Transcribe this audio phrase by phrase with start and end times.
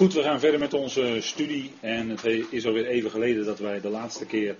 [0.00, 1.72] Goed, we gaan verder met onze studie.
[1.80, 4.56] En het is alweer even geleden dat wij de laatste keer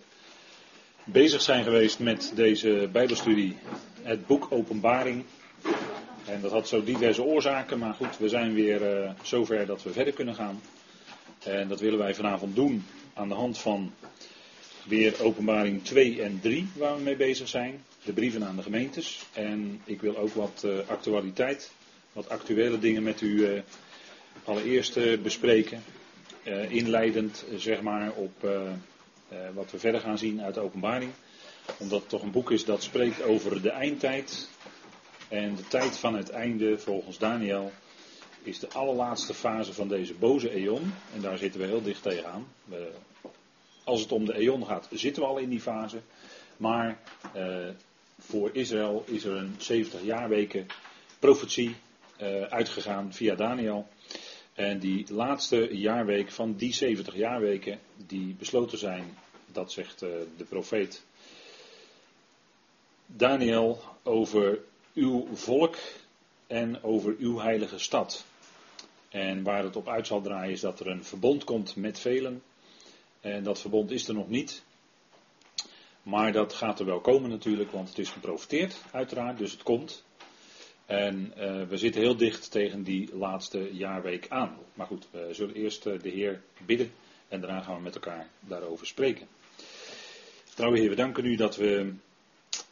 [1.04, 3.56] bezig zijn geweest met deze Bijbelstudie.
[4.02, 5.24] Het boek Openbaring.
[6.26, 9.92] En dat had zo diverse oorzaken, maar goed, we zijn weer uh, zover dat we
[9.92, 10.60] verder kunnen gaan.
[11.44, 12.84] En dat willen wij vanavond doen
[13.14, 13.92] aan de hand van
[14.86, 17.84] weer Openbaring 2 en 3, waar we mee bezig zijn.
[18.04, 19.26] De brieven aan de gemeentes.
[19.32, 21.70] En ik wil ook wat uh, actualiteit,
[22.12, 23.60] wat actuele dingen met u uh,
[24.44, 25.82] allereerst uh, bespreken.
[26.68, 28.48] inleidend, zeg maar, op
[29.54, 31.12] wat we verder gaan zien uit de Openbaring.
[31.78, 34.48] Omdat het toch een boek is dat spreekt over de eindtijd.
[35.28, 37.72] En de tijd van het einde, volgens Daniel,
[38.42, 40.92] is de allerlaatste fase van deze boze eon.
[41.14, 42.46] En daar zitten we heel dicht tegenaan.
[42.64, 42.90] We,
[43.84, 46.00] als het om de eon gaat, zitten we al in die fase.
[46.56, 46.98] Maar
[48.20, 50.66] voor Israël is er een 70 jaarweken
[51.18, 51.76] profetie
[52.22, 53.88] uh, uitgegaan via Daniel.
[54.60, 59.16] En die laatste jaarweek van die 70 jaarweken, die besloten zijn,
[59.52, 61.04] dat zegt uh, de profeet
[63.06, 64.58] Daniel over
[64.94, 65.76] uw volk
[66.46, 68.24] en over uw heilige stad.
[69.08, 72.42] En waar het op uit zal draaien is dat er een verbond komt met velen.
[73.20, 74.62] En dat verbond is er nog niet.
[76.02, 80.04] Maar dat gaat er wel komen natuurlijk, want het is geprofiteerd, uiteraard, dus het komt.
[80.90, 84.56] En uh, we zitten heel dicht tegen die laatste jaarweek aan.
[84.74, 86.92] Maar goed, we zullen eerst uh, de Heer bidden
[87.28, 89.26] en daarna gaan we met elkaar daarover spreken.
[90.54, 91.92] Trouwe Heer, we danken u dat we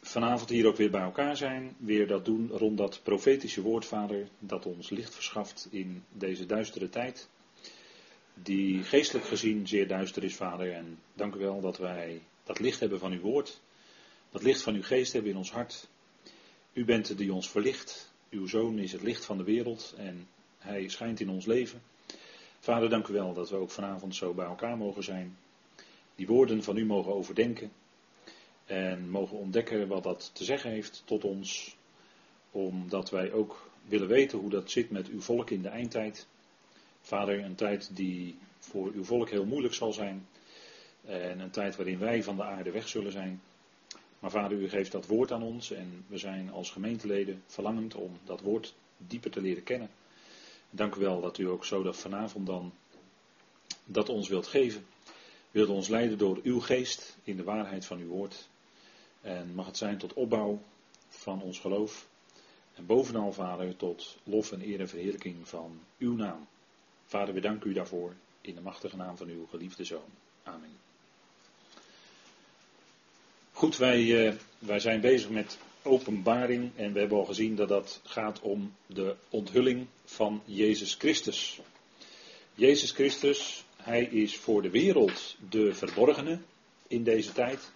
[0.01, 1.75] vanavond hier ook weer bij elkaar zijn.
[1.77, 6.89] Weer dat doen rond dat profetische woord, Vader, dat ons licht verschaft in deze duistere
[6.89, 7.29] tijd.
[8.33, 10.73] Die geestelijk gezien zeer duister is, Vader.
[10.73, 13.59] En dank u wel dat wij dat licht hebben van uw woord.
[14.31, 15.87] Dat licht van uw geest hebben in ons hart.
[16.73, 18.08] U bent het die ons verlicht.
[18.29, 20.27] Uw zoon is het licht van de wereld en
[20.57, 21.81] hij schijnt in ons leven.
[22.59, 25.37] Vader, dank u wel dat we ook vanavond zo bij elkaar mogen zijn.
[26.15, 27.71] Die woorden van u mogen overdenken.
[28.65, 31.75] En mogen ontdekken wat dat te zeggen heeft tot ons.
[32.51, 36.27] Omdat wij ook willen weten hoe dat zit met uw volk in de eindtijd.
[37.01, 40.27] Vader, een tijd die voor uw volk heel moeilijk zal zijn.
[41.05, 43.41] En een tijd waarin wij van de aarde weg zullen zijn.
[44.19, 48.19] Maar vader, u geeft dat woord aan ons en we zijn als gemeenteleden verlangend om
[48.23, 49.89] dat woord dieper te leren kennen.
[50.69, 52.73] Dank u wel dat u ook zo dat vanavond dan
[53.85, 54.85] dat ons wilt geven.
[55.51, 58.49] Wilt ons leiden door uw geest in de waarheid van uw woord.
[59.21, 60.61] En mag het zijn tot opbouw
[61.07, 62.07] van ons geloof.
[62.73, 66.47] En bovenal, Vader, tot lof en eer en verheerlijking van uw naam.
[67.05, 70.11] Vader, we danken u daarvoor in de machtige naam van uw geliefde Zoon.
[70.43, 70.88] Amen.
[73.59, 78.01] Goed, wij, uh, wij zijn bezig met openbaring en we hebben al gezien dat dat
[78.03, 81.59] gaat om de onthulling van Jezus Christus.
[82.53, 86.39] Jezus Christus, hij is voor de wereld de verborgene
[86.87, 87.71] in deze tijd.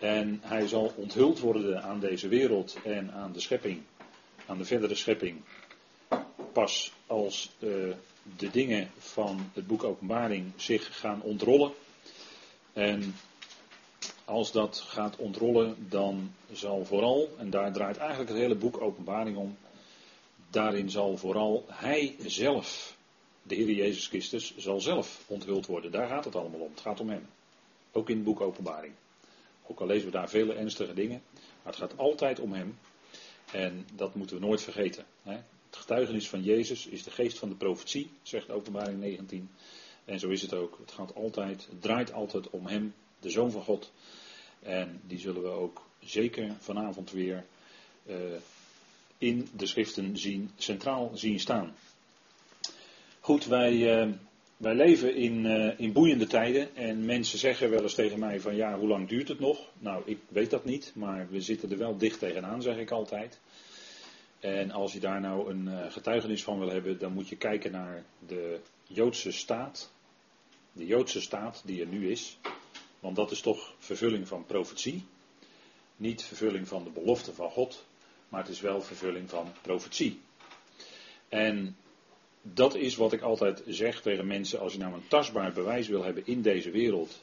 [0.00, 3.82] En hij zal onthuld worden aan deze wereld en aan de schepping,
[4.46, 5.40] aan de verdere schepping.
[6.52, 7.70] Pas als uh,
[8.36, 11.72] de dingen van het boek Openbaring zich gaan ontrollen.
[12.72, 13.14] En
[14.24, 19.36] als dat gaat ontrollen, dan zal vooral, en daar draait eigenlijk het hele boek Openbaring
[19.36, 19.56] om,
[20.50, 22.96] daarin zal vooral Hij zelf,
[23.42, 25.90] de Heer Jezus Christus, zal zelf onthuld worden.
[25.90, 26.70] Daar gaat het allemaal om.
[26.70, 27.26] Het gaat om Hem.
[27.92, 28.94] Ook in het boek Openbaring.
[29.66, 32.78] Ook al lezen we daar vele ernstige dingen, maar het gaat altijd om Hem.
[33.52, 35.04] En dat moeten we nooit vergeten.
[35.22, 35.32] Hè?
[35.66, 39.50] Het getuigenis van Jezus is de geest van de profetie, zegt Openbaring 19.
[40.04, 40.78] En zo is het ook.
[40.80, 43.92] Het gaat altijd, het draait altijd om Hem, de Zoon van God.
[44.62, 47.44] En die zullen we ook zeker vanavond weer
[48.06, 48.16] uh,
[49.18, 51.74] in de schriften zien, centraal zien staan.
[53.20, 54.12] Goed, wij, uh,
[54.56, 58.56] wij leven in, uh, in boeiende tijden en mensen zeggen wel eens tegen mij van
[58.56, 59.58] ja, hoe lang duurt het nog?
[59.78, 63.40] Nou, ik weet dat niet, maar we zitten er wel dicht tegenaan, zeg ik altijd.
[64.40, 68.04] En als je daar nou een getuigenis van wil hebben, dan moet je kijken naar
[68.26, 69.92] de Joodse staat.
[70.72, 72.38] De Joodse staat die er nu is.
[73.04, 75.04] Want dat is toch vervulling van profetie.
[75.96, 77.84] Niet vervulling van de belofte van God,
[78.28, 80.20] maar het is wel vervulling van profetie.
[81.28, 81.76] En
[82.42, 86.04] dat is wat ik altijd zeg tegen mensen: als je nou een tastbaar bewijs wil
[86.04, 87.20] hebben in deze wereld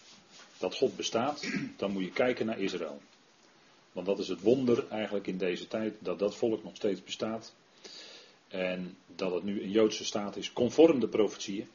[0.57, 1.47] dat God bestaat,
[1.77, 3.01] dan moet je kijken naar Israël.
[3.91, 7.53] Want dat is het wonder eigenlijk in deze tijd, dat dat volk nog steeds bestaat.
[8.47, 11.67] En dat het nu een Joodse staat is, conform de profetieën.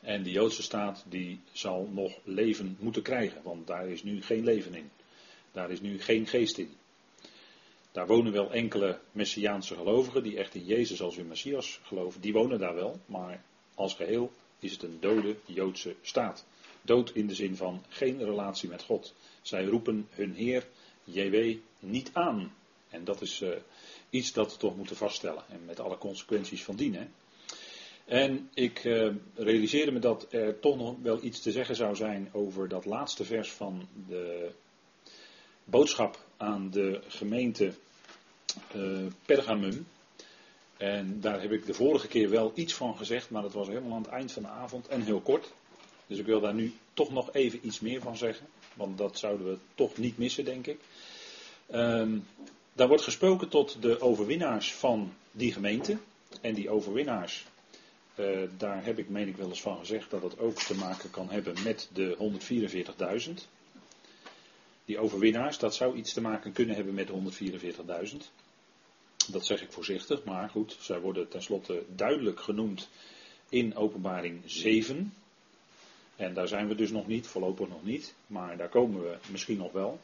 [0.00, 4.44] En de Joodse staat die zal nog leven moeten krijgen, want daar is nu geen
[4.44, 4.90] leven in.
[5.52, 6.76] Daar is nu geen geest in.
[7.92, 12.20] Daar wonen wel enkele Messiaanse gelovigen die echt in Jezus als hun Messias geloven.
[12.20, 13.42] Die wonen daar wel, maar
[13.74, 16.44] als geheel is het een dode Joodse staat.
[16.82, 19.14] Dood in de zin van geen relatie met God.
[19.42, 20.66] Zij roepen hun Heer
[21.04, 22.54] JW niet aan.
[22.88, 23.50] En dat is uh,
[24.10, 25.42] iets dat we toch moeten vaststellen.
[25.48, 26.94] En met alle consequenties van dien.
[26.94, 27.06] Hè.
[28.08, 32.28] En ik uh, realiseerde me dat er toch nog wel iets te zeggen zou zijn
[32.32, 34.50] over dat laatste vers van de
[35.64, 37.72] boodschap aan de gemeente
[38.76, 39.86] uh, Pergamum.
[40.76, 43.92] En daar heb ik de vorige keer wel iets van gezegd, maar dat was helemaal
[43.92, 45.52] aan het eind van de avond en heel kort.
[46.06, 49.46] Dus ik wil daar nu toch nog even iets meer van zeggen, want dat zouden
[49.46, 50.78] we toch niet missen, denk ik.
[51.72, 52.26] Um,
[52.72, 55.98] daar wordt gesproken tot de overwinnaars van die gemeente.
[56.40, 57.46] En die overwinnaars,
[58.18, 61.10] uh, daar heb ik, meen ik wel eens van gezegd, dat het ook te maken
[61.10, 62.16] kan hebben met de
[63.26, 63.32] 144.000.
[64.84, 67.32] Die overwinnaars, dat zou iets te maken kunnen hebben met de
[68.10, 68.16] 144.000.
[69.30, 72.88] Dat zeg ik voorzichtig, maar goed, zij worden tenslotte duidelijk genoemd
[73.48, 75.12] in Openbaring 7.
[76.16, 79.58] En daar zijn we dus nog niet, voorlopig nog niet, maar daar komen we misschien
[79.58, 80.00] nog wel.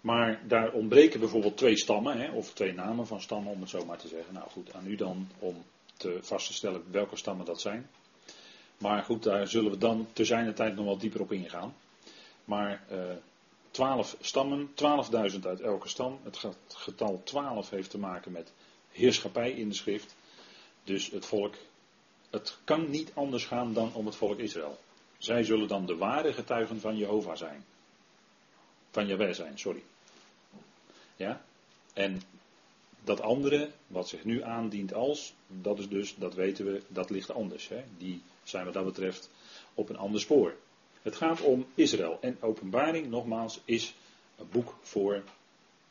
[0.00, 3.84] Maar daar ontbreken bijvoorbeeld twee stammen, hè, of twee namen van stammen, om het zo
[3.84, 4.34] maar te zeggen.
[4.34, 5.64] Nou goed, aan u dan om
[6.00, 7.90] te vast te stellen welke stammen dat zijn.
[8.78, 11.74] Maar goed, daar zullen we dan te zijner tijd nog wel dieper op ingaan.
[12.44, 12.98] Maar uh,
[13.70, 14.70] 12 stammen,
[15.32, 16.20] 12.000 uit elke stam.
[16.22, 18.52] Het getal 12 heeft te maken met
[18.90, 20.14] heerschappij in de schrift.
[20.84, 21.54] Dus het volk,
[22.30, 24.78] het kan niet anders gaan dan om het volk Israël.
[25.18, 27.64] Zij zullen dan de ware getuigen van Jehovah zijn.
[28.90, 29.82] Van Jawel zijn, sorry.
[31.16, 31.44] Ja?
[31.92, 32.22] En
[33.04, 37.30] dat andere, wat zich nu aandient als, dat is dus, dat weten we, dat ligt
[37.30, 37.68] anders.
[37.68, 37.84] Hè?
[37.98, 39.30] Die zijn wat dat betreft
[39.74, 40.54] op een ander spoor.
[41.02, 42.18] Het gaat om Israël.
[42.20, 43.94] En openbaring, nogmaals, is
[44.38, 45.22] een boek voor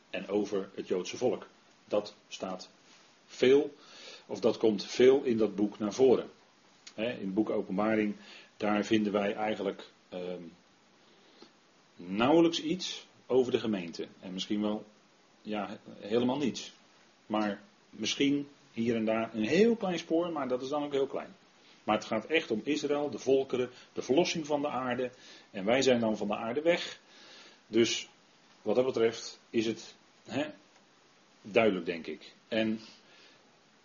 [0.09, 1.47] en over het Joodse volk.
[1.85, 2.69] Dat staat
[3.25, 3.75] veel,
[4.25, 6.29] of dat komt veel in dat boek naar voren.
[6.95, 8.15] in het boek Openbaring,
[8.57, 10.43] daar vinden wij eigenlijk ehm,
[11.95, 14.07] nauwelijks iets over de gemeente.
[14.19, 14.85] En misschien wel,
[15.41, 16.71] ja, helemaal niets.
[17.29, 21.07] Maar misschien hier en daar een heel klein spoor, maar dat is dan ook heel
[21.07, 21.35] klein.
[21.83, 25.11] Maar het gaat echt om Israël, de volkeren, de verlossing van de aarde.
[25.51, 26.99] En wij zijn dan van de aarde weg.
[27.67, 28.09] Dus
[28.61, 30.45] wat dat betreft is het hè,
[31.41, 32.33] duidelijk, denk ik.
[32.47, 32.79] En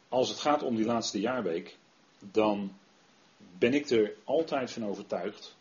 [0.09, 1.77] als het gaat om die laatste jaarweek,
[2.19, 2.73] dan
[3.59, 5.57] ben ik er altijd van overtuigd,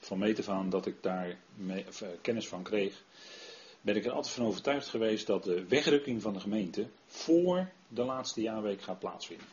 [0.00, 1.36] van meet af aan dat ik daar
[1.66, 1.82] uh,
[2.20, 3.02] kennis van kreeg,
[3.82, 8.02] ben ik er altijd van overtuigd geweest dat de wegrukking van de gemeente voor de
[8.02, 9.46] laatste jaarweek gaat plaatsvinden.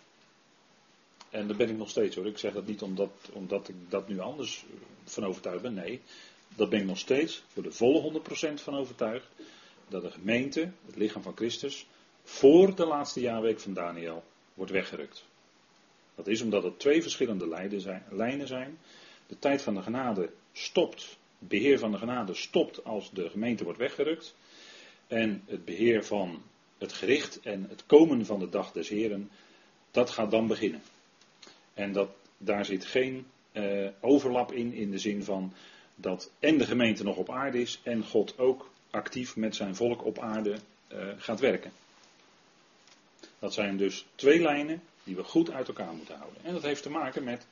[1.30, 2.28] En daar ben ik nog steeds hoor.
[2.28, 4.66] Ik zeg dat niet omdat, omdat ik dat nu anders
[5.04, 5.74] van overtuigd ben.
[5.74, 6.02] Nee,
[6.56, 9.28] dat ben ik nog steeds voor de volle 100% van overtuigd.
[9.88, 11.86] Dat de gemeente, het lichaam van Christus,
[12.24, 14.24] voor de laatste jaarweek van Daniel
[14.54, 15.26] wordt weggerukt.
[16.16, 17.48] Dat is omdat er twee verschillende
[18.12, 18.78] lijnen zijn.
[19.28, 23.64] De tijd van de genade stopt, het beheer van de genade stopt als de gemeente
[23.64, 24.36] wordt weggerukt.
[25.08, 26.42] En het beheer van
[26.78, 29.30] het gericht en het komen van de dag des Heren,
[29.92, 30.82] dat gaat dan beginnen.
[31.74, 35.54] En dat, daar zit geen uh, overlap in, in de zin van
[35.96, 40.06] dat en de gemeente nog op aarde is en God ook actief met zijn volk
[40.06, 40.56] op aarde
[40.92, 41.72] uh, gaat werken.
[43.40, 46.44] Dat zijn dus twee lijnen die we goed uit elkaar moeten houden.
[46.44, 47.46] En dat heeft te maken met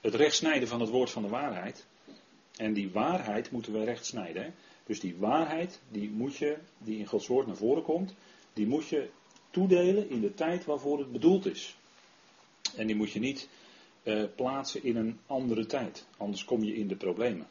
[0.00, 1.86] het rechtsnijden van het woord van de waarheid.
[2.56, 4.54] En die waarheid moeten we recht snijden.
[4.86, 8.14] Dus die waarheid, die moet je, die in Gods woord naar voren komt,
[8.52, 9.08] die moet je
[9.50, 11.76] toedelen in de tijd waarvoor het bedoeld is.
[12.76, 13.48] En die moet je niet
[14.02, 17.46] uh, plaatsen in een andere tijd, anders kom je in de problemen.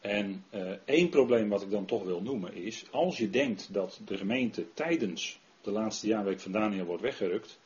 [0.00, 4.00] En uh, één probleem wat ik dan toch wil noemen is, als je denkt dat
[4.04, 7.58] de gemeente tijdens de laatste jaarweek van Daniel wordt weggerukt,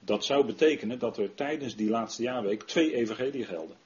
[0.00, 3.76] dat zou betekenen dat er tijdens die laatste jaarweek twee evangelieën gelden.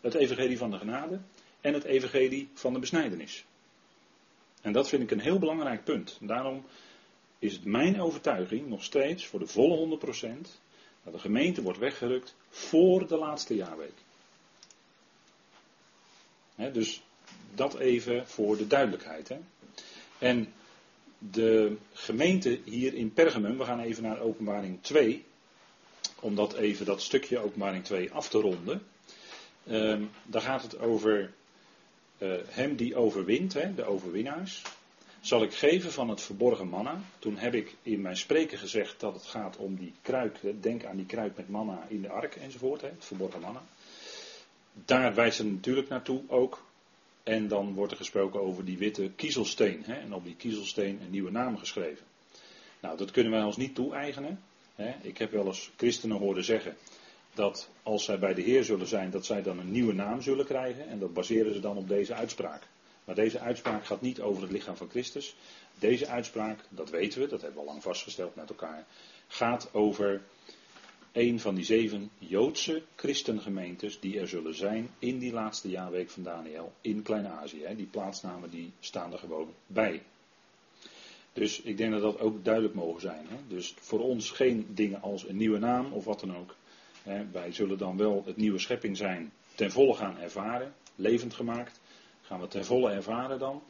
[0.00, 1.20] Het evangelie van de genade
[1.60, 3.44] en het evangelie van de besnijdenis.
[4.60, 6.18] En dat vind ik een heel belangrijk punt.
[6.20, 6.64] Daarom
[7.38, 10.48] is het mijn overtuiging nog steeds voor de volle 100%
[11.02, 13.94] dat de gemeente wordt weggerukt voor de laatste jaarweek.
[16.72, 17.02] dus
[17.54, 19.30] dat even voor de duidelijkheid.
[20.18, 20.52] En
[21.18, 25.24] de gemeente hier in Pergamum, we gaan even naar openbaring 2,
[26.20, 28.82] om dat even dat stukje openbaring 2 af te ronden.
[29.70, 31.32] Um, daar gaat het over
[32.18, 34.62] uh, hem die overwint, hè, de overwinnaars
[35.20, 37.00] zal ik geven van het verborgen manna.
[37.18, 40.38] Toen heb ik in mijn spreken gezegd dat het gaat om die kruik.
[40.60, 42.80] Denk aan die kruik met manna in de ark enzovoort.
[42.80, 43.62] Het verborgen manna.
[44.72, 46.66] Daar wijst het natuurlijk naartoe ook.
[47.22, 49.82] En dan wordt er gesproken over die witte kiezelsteen.
[49.84, 52.04] Hè, en op die kiezelsteen een nieuwe naam geschreven.
[52.80, 54.40] Nou, dat kunnen wij ons niet toe-eigenen.
[54.74, 54.94] Hè.
[55.02, 56.76] Ik heb wel eens christenen horen zeggen.
[57.38, 60.44] Dat als zij bij de Heer zullen zijn, dat zij dan een nieuwe naam zullen
[60.44, 60.88] krijgen.
[60.88, 62.62] En dat baseren ze dan op deze uitspraak.
[63.04, 65.36] Maar deze uitspraak gaat niet over het lichaam van Christus.
[65.78, 68.86] Deze uitspraak, dat weten we, dat hebben we al lang vastgesteld met elkaar,
[69.28, 70.22] gaat over
[71.12, 76.22] een van die zeven Joodse christengemeentes die er zullen zijn in die laatste jaarweek van
[76.22, 77.66] Daniel in Klein-Azië.
[77.76, 80.02] Die plaatsnamen die staan er gewoon bij.
[81.32, 83.26] Dus ik denk dat dat ook duidelijk mogen zijn.
[83.28, 83.36] Hè?
[83.48, 86.56] Dus voor ons geen dingen als een nieuwe naam of wat dan ook.
[87.32, 91.80] Wij zullen dan wel het nieuwe schepping zijn ten volle gaan ervaren, levend gemaakt.
[92.22, 93.62] Gaan we ten volle ervaren dan.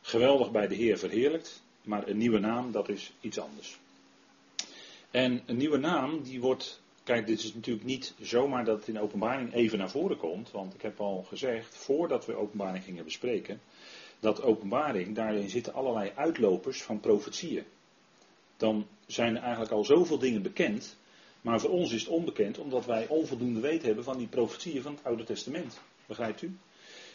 [0.00, 3.78] Geweldig bij de Heer verheerlijkt, maar een nieuwe naam dat is iets anders.
[5.10, 6.80] En een nieuwe naam, die wordt.
[7.04, 10.50] Kijk, dit is natuurlijk niet zomaar dat het in openbaring even naar voren komt.
[10.50, 13.60] Want ik heb al gezegd, voordat we openbaring gingen bespreken.
[14.20, 17.64] Dat openbaring, daarin zitten allerlei uitlopers van profetieën.
[18.56, 20.96] Dan zijn er eigenlijk al zoveel dingen bekend.
[21.40, 24.92] Maar voor ons is het onbekend, omdat wij onvoldoende weten hebben van die profetieën van
[24.94, 25.80] het Oude Testament.
[26.06, 26.56] Begrijpt u?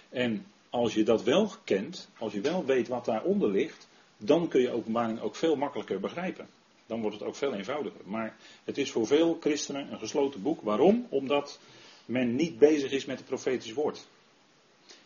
[0.10, 4.62] En als je dat wel kent, als je wel weet wat daaronder ligt, dan kun
[4.62, 6.48] je openbaring ook veel makkelijker begrijpen.
[6.86, 8.01] Dan wordt het ook veel eenvoudiger.
[8.03, 10.62] Maar het is voor veel christenen een gesloten boek.
[10.62, 11.08] Waarom?
[11.10, 11.60] Omdat
[12.05, 14.08] men niet bezig is met het profetisch woord.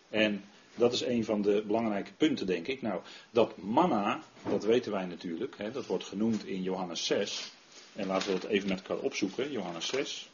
[0.09, 0.43] En
[0.75, 2.81] dat is een van de belangrijke punten, denk ik.
[2.81, 5.57] Nou, dat manna, dat weten wij natuurlijk.
[5.57, 7.51] Hè, dat wordt genoemd in Johannes 6.
[7.99, 10.29] En laten we dat even met elkaar opzoeken, Johannes 6.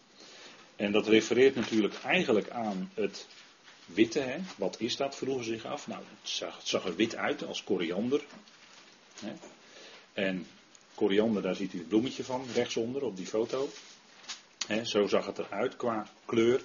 [0.75, 3.27] En dat refereert natuurlijk eigenlijk aan het
[3.85, 4.19] witte.
[4.19, 4.37] Hè.
[4.57, 5.87] Wat is dat, vroegen ze zich af.
[5.87, 8.23] Nou, het zag, het zag er wit uit als koriander.
[9.19, 9.33] Hè.
[10.13, 10.47] En
[10.95, 13.69] koriander, daar ziet u het bloemetje van, rechtsonder op die foto.
[14.83, 16.61] zo zag het eruit qua kleur.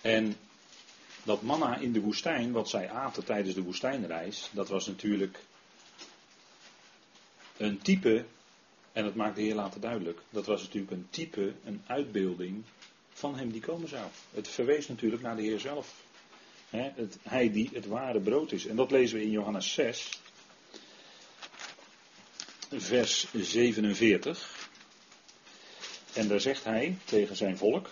[0.00, 0.36] En
[1.22, 5.38] dat manna in de woestijn, wat zij aten tijdens de woestijnreis, dat was natuurlijk
[7.56, 8.24] een type,
[8.96, 12.64] en dat maakt de Heer later duidelijk, dat was natuurlijk een type, een uitbeelding
[13.08, 14.08] van hem die komen zou.
[14.30, 15.94] Het verwees natuurlijk naar de Heer zelf.
[16.70, 18.66] het, hij die het ware brood is.
[18.66, 20.20] En dat lezen we in Johannes 6
[22.70, 24.68] vers 47.
[26.12, 27.90] En daar zegt hij tegen zijn volk: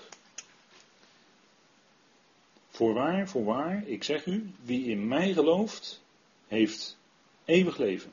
[2.70, 6.02] Voorwaar, voorwaar, ik zeg u, wie in mij gelooft,
[6.46, 6.96] heeft
[7.44, 8.12] eeuwig leven.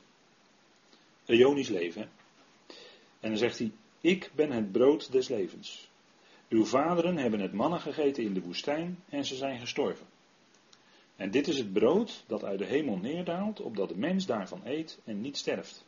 [1.26, 2.20] Eonisch leven.
[3.22, 5.90] En dan zegt hij: Ik ben het brood des levens.
[6.48, 10.06] Uw vaderen hebben het mannen gegeten in de woestijn en ze zijn gestorven.
[11.16, 14.98] En dit is het brood dat uit de hemel neerdaalt, opdat de mens daarvan eet
[15.04, 15.84] en niet sterft.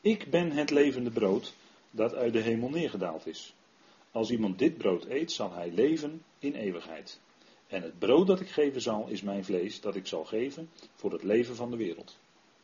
[0.00, 1.54] Ik ben het levende brood
[1.90, 3.54] dat uit de hemel neergedaald is.
[4.10, 7.20] Als iemand dit brood eet, zal hij leven in eeuwigheid.
[7.66, 11.12] En het brood dat ik geven zal, is mijn vlees dat ik zal geven voor
[11.12, 12.18] het leven van de wereld.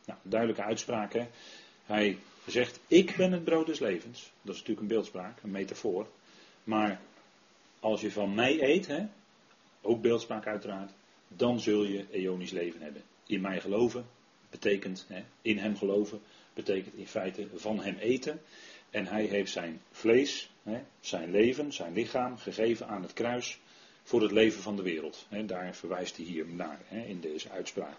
[0.05, 1.27] Nou, duidelijke uitspraak.
[1.85, 2.17] Hij
[2.51, 4.31] zegt, ik ben het brood des levens.
[4.41, 6.07] Dat is natuurlijk een beeldspraak, een metafoor.
[6.63, 7.01] Maar
[7.79, 9.05] als je van mij eet, hè,
[9.81, 10.91] ook beeldspraak uiteraard,
[11.27, 13.03] dan zul je eonisch leven hebben.
[13.25, 14.05] In mij geloven
[14.49, 16.21] betekent hè, in hem geloven
[16.53, 18.41] betekent in feite van hem eten.
[18.89, 20.49] En hij heeft zijn vlees,
[20.99, 23.59] zijn leven, zijn lichaam gegeven aan het kruis
[24.03, 25.27] voor het leven van de wereld.
[25.45, 27.97] Daar verwijst hij hier naar in deze uitspraak.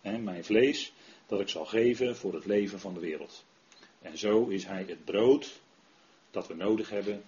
[0.00, 0.92] Mijn vlees
[1.26, 3.44] dat ik zal geven voor het leven van de wereld.
[4.02, 5.60] En zo is hij het brood
[6.30, 7.22] dat we nodig hebben.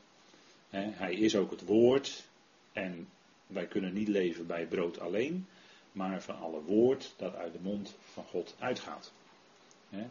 [0.71, 2.25] Hij is ook het woord.
[2.73, 3.09] En
[3.47, 5.47] wij kunnen niet leven bij brood alleen,
[5.93, 9.13] maar van alle woord dat uit de mond van God uitgaat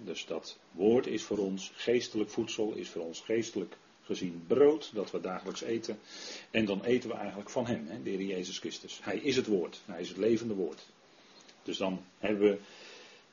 [0.03, 5.11] dus dat woord is voor ons geestelijk voedsel, is voor ons geestelijk gezien brood dat
[5.11, 5.99] we dagelijks eten.
[6.51, 8.99] En dan eten we eigenlijk van Hem, de Heer Jezus Christus.
[9.03, 10.87] Hij is het woord, Hij is het levende woord.
[11.63, 12.59] Dus dan hebben we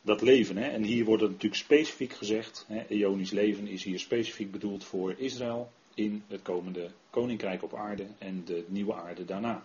[0.09, 0.57] dat leven.
[0.57, 5.71] En hier wordt het natuurlijk specifiek gezegd, Eonisch leven is hier specifiek bedoeld voor Israël
[5.95, 9.62] in het komende koninkrijk op aarde en de nieuwe aarde daarna.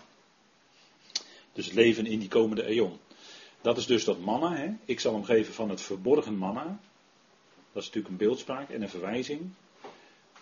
[1.54, 2.98] Dus het leven in die komende eon.
[3.62, 4.56] Dat is dus dat manna.
[4.56, 4.70] Hè?
[4.86, 6.80] Ik zal hem geven van het verborgen manna.
[7.72, 9.42] Dat is natuurlijk een beeldspraak en een verwijzing.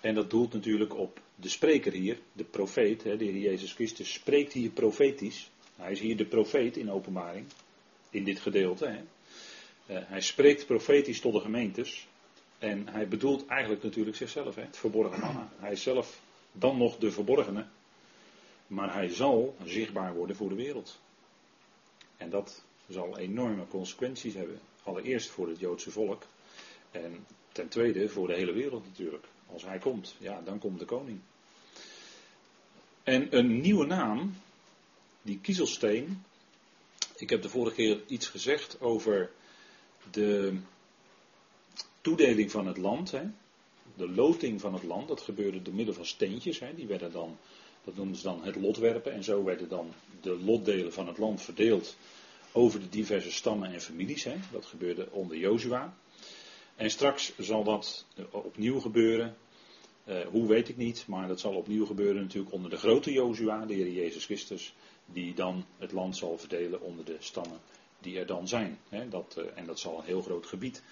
[0.01, 4.13] En dat doelt natuurlijk op de spreker hier, de profeet, hè, de Heer Jezus Christus,
[4.13, 5.50] spreekt hier profetisch.
[5.75, 7.46] Hij is hier de profeet in openbaring,
[8.10, 8.86] in dit gedeelte.
[8.86, 9.00] Hè.
[9.85, 12.07] Uh, hij spreekt profetisch tot de gemeentes.
[12.57, 15.50] En hij bedoelt eigenlijk natuurlijk zichzelf, hè, het verborgen manna.
[15.59, 16.19] Hij is zelf
[16.51, 17.65] dan nog de verborgene.
[18.67, 21.00] Maar hij zal zichtbaar worden voor de wereld.
[22.17, 24.59] En dat zal enorme consequenties hebben.
[24.83, 26.23] Allereerst voor het Joodse volk.
[26.91, 29.25] En ten tweede voor de hele wereld natuurlijk.
[29.47, 31.19] Als hij komt, ja, dan komt de koning.
[33.03, 34.35] En een nieuwe naam,
[35.21, 36.23] die kiezelsteen.
[37.15, 39.31] Ik heb de vorige keer iets gezegd over
[40.12, 40.58] de
[42.01, 43.12] toedeling van het land.
[43.12, 43.24] Hè.
[43.96, 46.60] De loting van het land, dat gebeurde door middel van steentjes.
[46.60, 46.75] Hè.
[46.75, 47.38] Die werden dan
[47.84, 49.13] Dat noemden ze dan het lotwerpen.
[49.13, 51.98] En zo werden dan de lotdelen van het land verdeeld
[52.51, 54.24] over de diverse stammen en families.
[54.24, 54.36] Hè.
[54.51, 55.98] Dat gebeurde onder Jozua.
[56.75, 59.38] En straks zal dat opnieuw gebeuren.
[60.05, 63.65] Uh, hoe weet ik niet, maar dat zal opnieuw gebeuren natuurlijk onder de grote Jozua,
[63.65, 64.74] de Heer Jezus Christus,
[65.05, 67.60] die dan het land zal verdelen onder de stammen
[68.01, 68.79] die er dan zijn.
[68.89, 69.10] Hè.
[69.10, 70.84] Dat, uh, en dat zal een heel groot gebied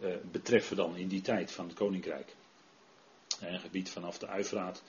[0.00, 2.34] uh, betreffen dan in die tijd van het koninkrijk.
[3.40, 4.82] Een gebied vanaf de Uifraat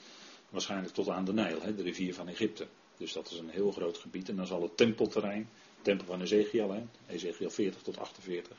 [0.50, 2.67] waarschijnlijk tot aan de Nijl, hè, de rivier van Egypte.
[2.98, 4.29] Dus dat is een heel groot gebied.
[4.29, 5.50] En dan zal het tempelterrein,
[5.81, 8.57] tempel van Ezekiel, hè, Ezekiel 40 tot 48.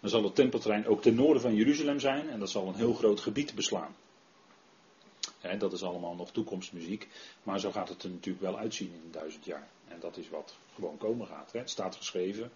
[0.00, 2.94] Dan zal het tempelterrein ook ten noorden van Jeruzalem zijn en dat zal een heel
[2.94, 3.94] groot gebied beslaan.
[5.58, 7.08] Dat is allemaal nog toekomstmuziek,
[7.42, 9.68] maar zo gaat het er natuurlijk wel uitzien in duizend jaar.
[9.88, 11.52] En dat is wat gewoon komen gaat.
[11.52, 12.50] Het staat geschreven.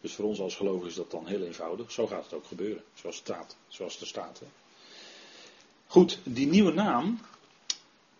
[0.00, 1.92] Dus voor ons als gelovigen is dat dan heel eenvoudig.
[1.92, 3.56] Zo gaat het ook gebeuren, zoals het staat.
[3.68, 4.42] Zoals er staat.
[5.86, 7.20] Goed, die nieuwe naam,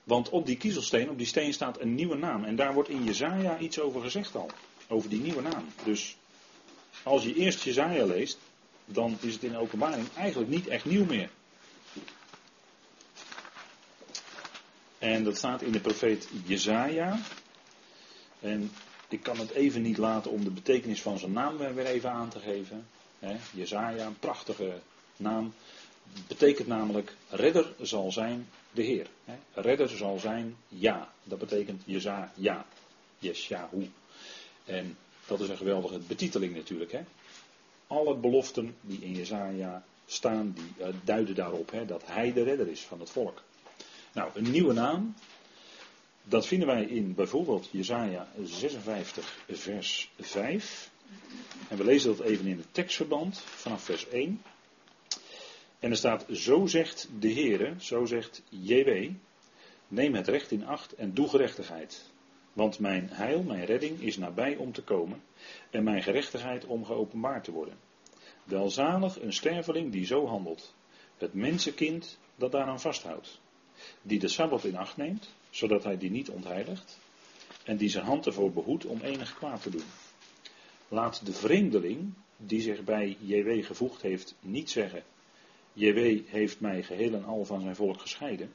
[0.04, 2.44] want op die kiezelsteen, op die steen staat een nieuwe naam.
[2.44, 4.50] En daar wordt in Jezaja iets over gezegd al.
[4.88, 5.64] Over die nieuwe naam.
[5.84, 6.16] Dus
[7.02, 8.38] als je eerst Jezaja leest,
[8.84, 11.30] dan is het in openbaring eigenlijk niet echt nieuw meer.
[15.04, 17.18] En dat staat in de profeet Jezaja.
[18.40, 18.70] En
[19.08, 22.28] ik kan het even niet laten om de betekenis van zijn naam weer even aan
[22.28, 22.86] te geven.
[23.52, 24.72] Jezaja, een prachtige
[25.16, 25.54] naam.
[26.26, 29.06] Betekent namelijk, redder zal zijn de Heer.
[29.54, 31.12] Redder zal zijn ja.
[31.24, 32.66] Dat betekent Jezaja, ja.
[33.18, 33.90] Yeshahu.
[34.64, 34.96] En
[35.26, 36.94] dat is een geweldige betiteling natuurlijk.
[37.86, 42.80] Alle beloften die in Jezaja staan, die uh, duiden daarop dat hij de redder is
[42.80, 43.42] van het volk.
[44.14, 45.14] Nou, een nieuwe naam.
[46.22, 50.90] Dat vinden wij in bijvoorbeeld Jezaja 56 vers 5.
[51.68, 54.42] En we lezen dat even in het tekstverband vanaf vers 1.
[55.78, 59.10] En er staat, zo zegt de Heere, zo zegt JW,
[59.88, 62.10] neem het recht in acht en doe gerechtigheid.
[62.52, 65.22] Want mijn heil, mijn redding is nabij om te komen
[65.70, 67.78] en mijn gerechtigheid om geopenbaard te worden.
[68.44, 70.74] Welzalig een sterveling die zo handelt,
[71.18, 73.40] het mensenkind dat daaraan vasthoudt,
[74.02, 76.98] die de Sabbat in acht neemt, zodat hij die niet ontheiligt,
[77.64, 79.84] en die zijn hand ervoor behoedt om enig kwaad te doen.
[80.88, 85.02] Laat de vreemdeling, die zich bij JW gevoegd heeft, niet zeggen,
[85.72, 88.52] JW heeft mij geheel en al van zijn volk gescheiden.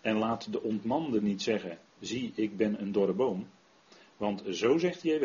[0.00, 3.48] En laat de ontmande niet zeggen, zie ik ben een dorre boom.
[4.16, 5.24] Want zo zegt JW,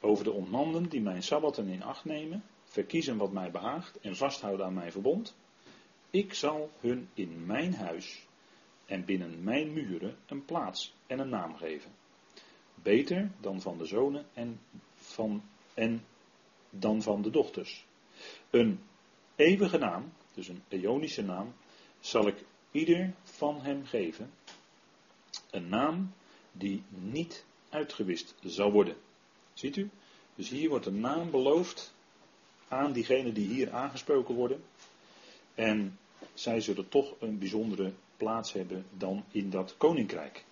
[0.00, 4.66] over de ontmanden die mijn sabbaten in acht nemen, verkiezen wat mij behaagt en vasthouden
[4.66, 5.36] aan mijn verbond.
[6.10, 8.26] Ik zal hun in mijn huis
[8.88, 11.90] en binnen mijn muren een plaats en een naam geven.
[12.74, 14.60] Beter dan van de zonen en,
[14.94, 15.42] van,
[15.74, 16.04] en
[16.70, 17.84] dan van de dochters.
[18.50, 18.80] Een
[19.36, 21.54] eeuwige naam, dus een eonische naam,
[22.00, 24.30] zal ik ieder van hem geven.
[25.50, 26.12] Een naam
[26.52, 28.96] die niet uitgewist zal worden.
[29.52, 29.90] Ziet u?
[30.34, 31.94] Dus hier wordt een naam beloofd
[32.68, 34.64] aan diegenen die hier aangesproken worden.
[35.54, 35.98] En
[36.34, 40.44] zij zullen toch een bijzondere plaats hebben dan in dat koninkrijk.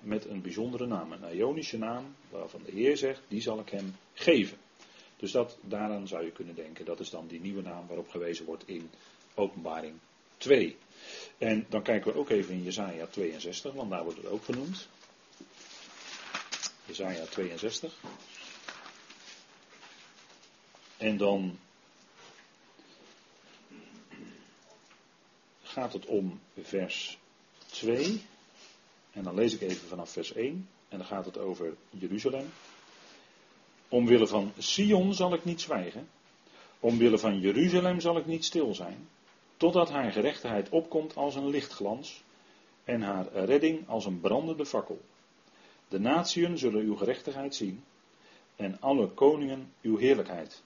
[0.00, 3.96] met een bijzondere naam, een Ionische naam, waarvan de Heer zegt, die zal ik hem
[4.12, 4.58] geven.
[5.16, 8.44] Dus dat, daaraan zou je kunnen denken, dat is dan die nieuwe naam waarop gewezen
[8.44, 8.90] wordt in
[9.34, 9.94] openbaring
[10.36, 10.76] 2.
[11.38, 14.88] En dan kijken we ook even in Jezaja 62, want daar wordt het ook genoemd.
[16.84, 17.94] Jezaja 62.
[20.96, 21.58] En dan
[25.74, 27.18] gaat het om vers
[27.66, 28.22] 2.
[29.12, 30.68] En dan lees ik even vanaf vers 1.
[30.88, 32.46] En dan gaat het over Jeruzalem.
[33.88, 36.08] Omwille van Sion zal ik niet zwijgen.
[36.80, 39.08] Omwille van Jeruzalem zal ik niet stil zijn.
[39.56, 42.22] Totdat haar gerechtigheid opkomt als een lichtglans.
[42.84, 45.00] En haar redding als een brandende fakkel.
[45.88, 47.84] De natieën zullen uw gerechtigheid zien.
[48.56, 50.62] En alle koningen uw heerlijkheid.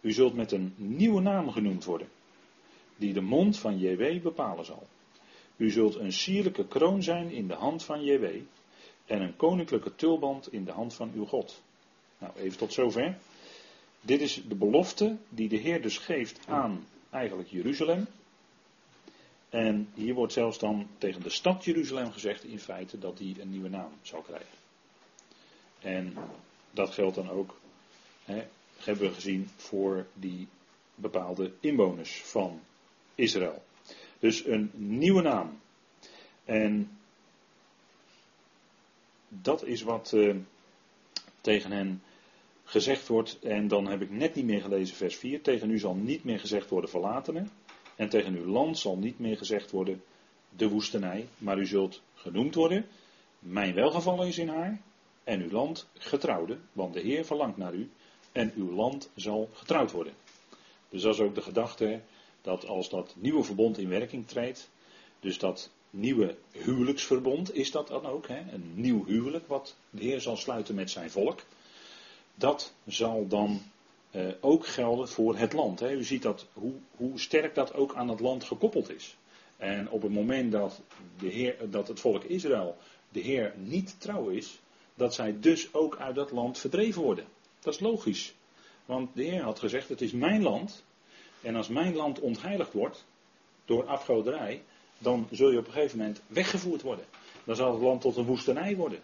[0.00, 2.08] U zult met een nieuwe naam genoemd worden
[3.00, 4.86] die de mond van JW bepalen zal.
[5.56, 8.24] U zult een sierlijke kroon zijn in de hand van JW
[9.06, 11.62] en een koninklijke tulband in de hand van uw God.
[12.18, 13.18] Nou, even tot zover.
[14.00, 18.06] Dit is de belofte die de Heer dus geeft aan eigenlijk Jeruzalem.
[19.48, 23.50] En hier wordt zelfs dan tegen de stad Jeruzalem gezegd in feite dat die een
[23.50, 24.58] nieuwe naam zal krijgen.
[25.80, 26.14] En
[26.70, 27.60] dat geldt dan ook,
[28.24, 28.42] hè,
[28.76, 30.48] hebben we gezien, voor die
[30.94, 32.60] bepaalde inwoners van
[33.20, 33.62] Israël.
[34.18, 35.60] Dus een nieuwe naam.
[36.44, 36.98] En
[39.28, 40.36] dat is wat uh,
[41.40, 42.02] tegen hen
[42.64, 43.38] gezegd wordt.
[43.38, 45.42] En dan heb ik net niet meer gelezen vers 4.
[45.42, 47.44] Tegen u zal niet meer gezegd worden verlatene.
[47.96, 50.02] En tegen uw land zal niet meer gezegd worden
[50.56, 52.86] de woestenij, maar u zult genoemd worden.
[53.38, 54.80] Mijn welgevallen is in haar
[55.24, 57.90] en uw land getrouwde, want de Heer verlangt naar u
[58.32, 60.12] en uw land zal getrouwd worden.
[60.88, 62.00] Dus dat is ook de gedachte
[62.42, 64.70] dat als dat nieuwe verbond in werking treedt,
[65.20, 68.52] dus dat nieuwe huwelijksverbond is dat dan ook, hè?
[68.52, 71.42] een nieuw huwelijk wat de Heer zal sluiten met zijn volk,
[72.34, 73.62] dat zal dan
[74.10, 75.80] eh, ook gelden voor het land.
[75.80, 75.92] Hè?
[75.92, 79.16] U ziet dat, hoe, hoe sterk dat ook aan het land gekoppeld is.
[79.56, 80.80] En op het moment dat,
[81.18, 82.76] de Heer, dat het volk Israël
[83.08, 84.60] de Heer niet trouw is,
[84.94, 87.24] dat zij dus ook uit dat land verdreven worden.
[87.60, 88.34] Dat is logisch.
[88.84, 90.84] Want de Heer had gezegd: Het is mijn land.
[91.42, 93.04] En als mijn land ontheiligd wordt
[93.64, 94.62] door afgoderij,
[94.98, 97.04] dan zul je op een gegeven moment weggevoerd worden.
[97.44, 99.00] Dan zal het land tot een woestenij worden.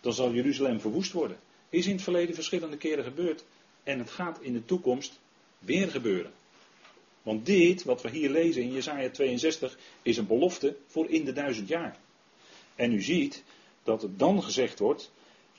[0.00, 1.38] Dan zal Jeruzalem verwoest worden.
[1.68, 3.44] Is in het verleden verschillende keren gebeurd.
[3.82, 5.20] En het gaat in de toekomst
[5.58, 6.32] weer gebeuren.
[7.22, 11.32] Want dit, wat we hier lezen in Jesaja 62, is een belofte voor in de
[11.32, 11.98] duizend jaar.
[12.74, 13.44] En u ziet
[13.82, 15.10] dat het dan gezegd wordt,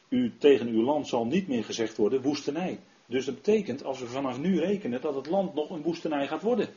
[0.09, 2.79] u, tegen uw land zal niet meer gezegd worden woestenij.
[3.11, 6.41] Dus dat betekent, als we vanaf nu rekenen, dat het land nog een woestenij gaat
[6.41, 6.69] worden.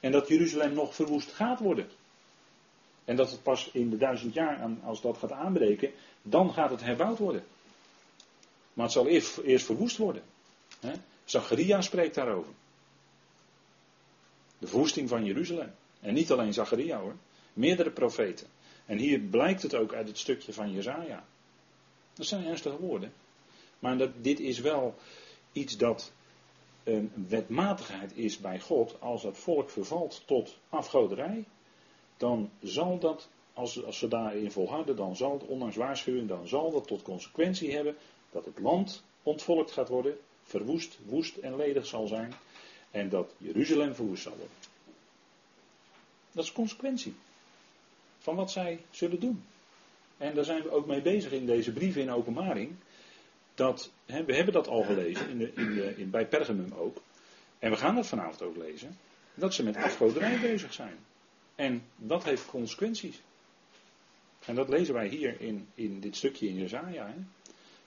[0.00, 1.88] En dat Jeruzalem nog verwoest gaat worden.
[3.04, 5.90] En dat het pas in de duizend jaar, als dat gaat aanbreken,
[6.22, 7.44] dan gaat het herbouwd worden.
[8.72, 10.22] Maar het zal eerst, verwoest worden.
[11.24, 12.52] Zacharia spreekt daarover.
[14.58, 15.74] De verwoesting van Jeruzalem.
[16.00, 17.16] En niet alleen Zacharia hoor.
[17.52, 18.46] Meerdere profeten.
[18.86, 21.24] En hier blijkt het ook uit het stukje van Jezaja.
[22.14, 23.12] Dat zijn ernstige woorden.
[23.86, 24.94] Maar dat, dit is wel
[25.52, 26.12] iets dat
[26.84, 29.00] een wetmatigheid is bij God.
[29.00, 31.44] Als het volk vervalt tot afgoderij,
[32.16, 36.70] dan zal dat, als, als ze daarin volharden, dan zal het, ondanks waarschuwing, dan zal
[36.70, 37.96] dat tot consequentie hebben
[38.30, 42.34] dat het land ontvolkt gaat worden, verwoest, woest en ledig zal zijn.
[42.90, 44.56] En dat Jeruzalem verwoest zal worden.
[46.32, 47.14] Dat is consequentie
[48.18, 49.44] van wat zij zullen doen.
[50.16, 52.76] En daar zijn we ook mee bezig in deze brieven in openbaring.
[53.56, 56.96] Dat, hè, we hebben dat al gelezen, in in in, bij Pergamum ook.
[57.58, 58.98] En we gaan dat vanavond ook lezen.
[59.34, 60.98] Dat ze met afgoderij bezig zijn.
[61.54, 63.20] En dat heeft consequenties.
[64.44, 67.06] En dat lezen wij hier in, in dit stukje in Jezaja.
[67.06, 67.14] Hè.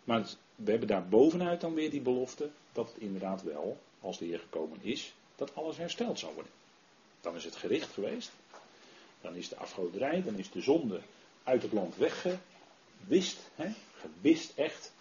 [0.04, 4.26] Maar we hebben daar bovenuit dan weer die belofte dat het inderdaad wel, als de
[4.26, 6.52] Heer gekomen is, dat alles hersteld zal worden.
[7.22, 8.32] Dan is het gericht geweest.
[9.22, 11.02] Dan is de afgoderij, dan is de zonde
[11.44, 13.50] uit het land weggewist.
[13.94, 14.92] Gewist echt.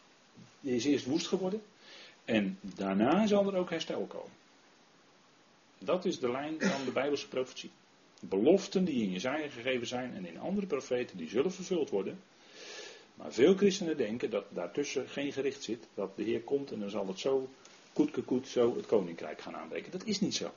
[0.61, 1.63] Die is eerst woest geworden.
[2.25, 4.37] En daarna zal er ook herstel komen.
[5.79, 7.71] Dat is de lijn van de Bijbelse profetie.
[8.21, 12.21] Beloften die in Jezaja gegeven zijn en in andere profeten, die zullen vervuld worden.
[13.15, 15.87] Maar veel christenen denken dat daartussen geen gericht zit.
[15.95, 17.49] Dat de Heer komt en dan zal het zo,
[18.25, 19.93] koet zo het koninkrijk gaan aanbreken.
[19.93, 20.53] Dat is niet zo.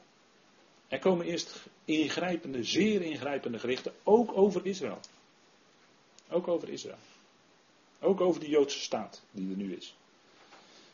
[0.87, 4.99] Er komen eerst ingrijpende, zeer ingrijpende gerichten, ook over Israël.
[6.29, 6.97] Ook over Israël.
[8.01, 9.95] Ook over de Joodse staat die er nu is.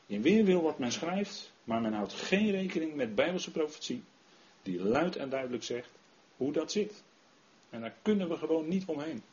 [0.06, 4.04] In weerwil wat men schrijft, maar men houdt geen rekening met Bijbelse profetie,
[4.64, 5.90] die luid en duidelijk zegt
[6.38, 7.04] hoe dat zit.
[7.70, 9.24] En daar kunnen we gewoon niet omheen.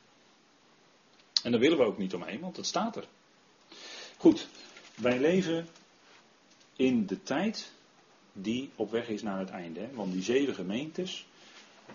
[1.42, 3.04] En daar willen we ook niet omheen, want het staat er.
[4.16, 4.48] Goed,
[4.94, 5.68] wij leven
[6.76, 7.72] in de tijd
[8.32, 9.88] die op weg is naar het einde.
[9.92, 11.26] Want die zeven gemeentes,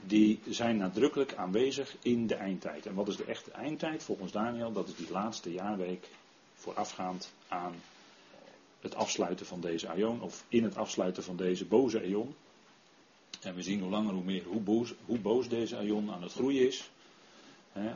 [0.06, 2.86] die zijn nadrukkelijk aanwezig in de eindtijd.
[2.86, 4.72] En wat is de echte eindtijd volgens Daniel?
[4.72, 6.08] Dat is die laatste jaarweek
[6.56, 7.76] voorafgaand aan
[8.80, 12.36] het afsluiten van deze aion, of in het afsluiten van deze boze aion.
[13.42, 16.32] En we zien hoe langer hoe meer hoe boos, hoe boos deze aion aan het
[16.32, 16.90] groeien is.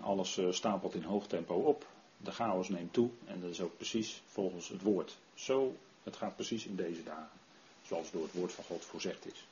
[0.01, 1.87] alles eh, stapelt in hoog tempo op.
[2.17, 3.09] De chaos neemt toe.
[3.25, 5.17] En dat is ook precies volgens het woord.
[5.33, 7.39] Zo, het gaat precies in deze dagen.
[7.87, 9.45] Zoals door het woord van God voorzegd is.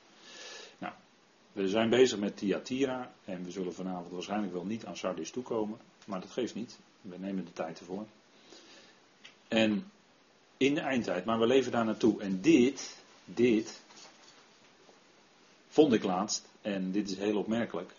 [1.54, 3.12] We zijn bezig met Thyatira.
[3.26, 5.80] En we zullen vanavond waarschijnlijk wel niet aan Sardis toekomen.
[6.06, 6.80] Maar dat geeft niet.
[7.02, 8.06] We nemen de tijd ervoor.
[9.48, 9.92] En
[10.58, 11.26] in de eindtijd.
[11.26, 12.22] Maar we leven daar naartoe.
[12.22, 13.82] En dit, dit.
[15.68, 16.50] Vond ik laatst.
[16.62, 17.92] En dit is heel opmerkelijk.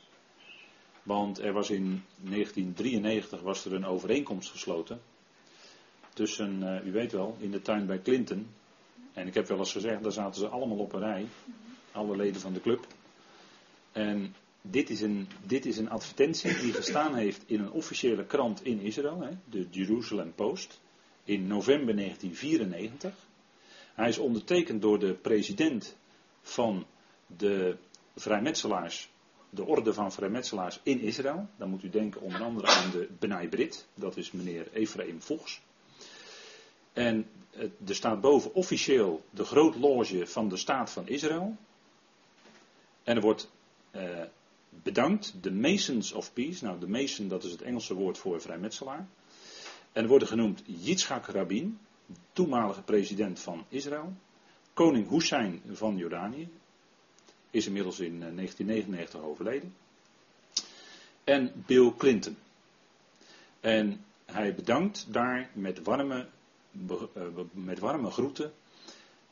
[1.02, 5.00] Want er was in 1993 was er een overeenkomst gesloten.
[6.14, 8.48] Tussen, uh, u weet wel, in de tuin bij Clinton.
[9.12, 11.26] En ik heb wel eens gezegd, daar zaten ze allemaal op een rij.
[11.92, 12.86] Alle leden van de club.
[13.92, 18.64] En dit is een, dit is een advertentie die gestaan heeft in een officiële krant
[18.64, 20.81] in Israël, hè, de Jerusalem Post,
[21.24, 23.14] in november 1994.
[23.94, 25.96] Hij is ondertekend door de president
[26.42, 26.87] van
[27.26, 27.76] de
[28.16, 29.11] vrijmetselaars
[29.55, 31.48] de orde van vrijmetselaars in Israël.
[31.57, 35.61] Dan moet u denken onder andere aan de Benai Brit, dat is meneer Ephraim Vogs.
[36.92, 37.26] En
[37.87, 41.57] er staat boven officieel de groot loge van de staat van Israël.
[43.02, 43.50] En er wordt
[43.92, 44.22] eh,
[44.68, 46.64] bedankt de Masons of Peace.
[46.64, 49.07] Nou, de Mason, dat is het Engelse woord voor vrijmetselaar.
[49.92, 51.78] En worden genoemd Yitzhak Rabin,
[52.33, 54.12] toenmalige president van Israël.
[54.74, 56.48] Koning Hussein van Jordanië,
[57.50, 59.74] is inmiddels in 1999 eh, overleden.
[61.24, 62.37] En Bill Clinton.
[63.61, 66.26] En hij bedankt daar met warme,
[66.88, 68.52] eh, met warme groeten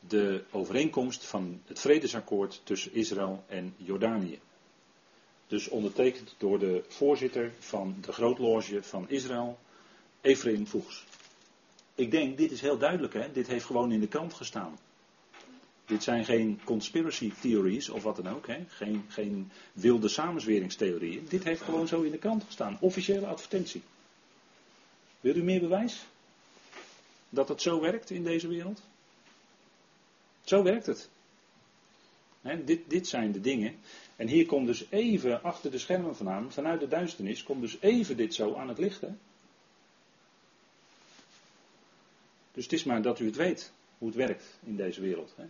[0.09, 4.41] de overeenkomst van het vredesakkoord tussen Israël en Jordanië.
[5.51, 9.59] Dus ondertekend door de voorzitter van de grootloge van Israël,
[10.21, 11.05] Ephraim Voegs.
[11.95, 13.33] Ik denk, dit is heel duidelijk, hè?
[13.33, 14.79] dit heeft gewoon in de krant gestaan.
[15.87, 18.65] Dit zijn geen conspiracy theories of wat dan ook, hè?
[18.69, 21.27] Geen, geen wilde samenzweringstheorieën.
[21.29, 22.77] Dit heeft gewoon zo in de krant gestaan.
[22.81, 23.83] Officiële advertentie.
[25.21, 26.07] Wil u meer bewijs?
[27.29, 28.83] Dat het zo werkt in deze wereld?
[30.45, 31.09] Zo werkt het.
[32.65, 33.75] Dit, dit zijn de dingen.
[34.17, 38.17] En hier komt dus even achter de schermen vandaan, vanuit de duisternis, komt dus even
[38.17, 39.01] dit zo aan het licht.
[42.53, 45.35] Dus het is maar dat u het weet, hoe het werkt in deze wereld.
[45.37, 45.45] Hè?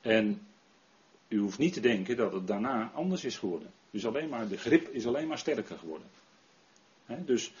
[0.00, 0.46] En
[1.28, 3.70] u hoeft niet te denken dat het daarna anders is geworden.
[3.90, 6.06] Dus alleen maar, de grip is alleen maar sterker geworden.
[7.06, 7.52] dus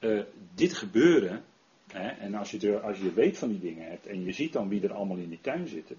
[0.00, 0.22] uh,
[0.54, 1.44] dit gebeuren,
[1.92, 4.82] en als je, als je weet van die dingen hebt en je ziet dan wie
[4.82, 5.96] er allemaal in die tuin zitten.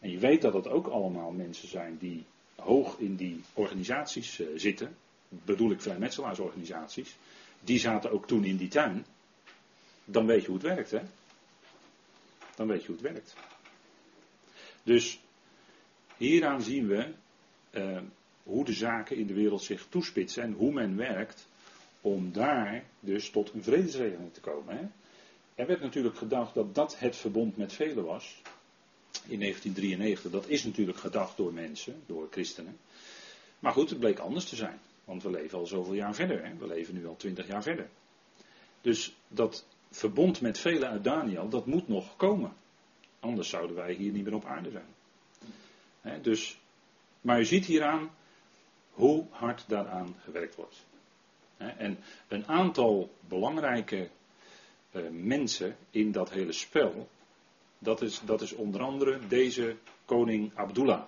[0.00, 4.46] En je weet dat het ook allemaal mensen zijn die hoog in die organisaties uh,
[4.56, 4.96] zitten.
[5.28, 7.16] Bedoel ik vrijmetselaarsorganisaties.
[7.60, 9.06] Die zaten ook toen in die tuin.
[10.04, 11.00] Dan weet je hoe het werkt, hè?
[12.56, 13.34] Dan weet je hoe het werkt.
[14.82, 15.20] Dus
[16.16, 17.12] hieraan zien we
[17.70, 17.98] uh,
[18.42, 21.48] hoe de zaken in de wereld zich toespitsen en hoe men werkt
[22.00, 24.76] om daar dus tot een vredesregeling te komen.
[24.76, 24.84] Hè?
[25.54, 28.42] Er werd natuurlijk gedacht dat dat het verbond met velen was.
[29.28, 32.76] In 1993, dat is natuurlijk gedacht door mensen, door christenen.
[33.58, 34.80] Maar goed, het bleek anders te zijn.
[35.04, 36.52] Want we leven al zoveel jaar verder.
[36.58, 37.88] We leven nu al twintig jaar verder.
[38.80, 42.52] Dus dat verbond met velen uit Daniel, dat moet nog komen.
[43.20, 46.22] Anders zouden wij hier niet meer op aarde zijn.
[46.22, 46.58] dus,
[47.20, 48.10] maar u ziet hieraan
[48.90, 50.84] hoe hard daaraan gewerkt wordt.
[51.56, 54.08] en een aantal belangrijke
[54.92, 57.08] uh, mensen in dat hele spel,
[57.78, 61.02] dat is, dat is onder andere deze koning Abdullah.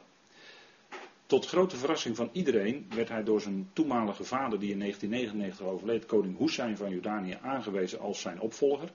[1.27, 6.07] Tot grote verrassing van iedereen werd hij door zijn toenmalige vader, die in 1999 overleed,
[6.07, 8.91] koning Hussein van Jordanië, aangewezen als zijn opvolger.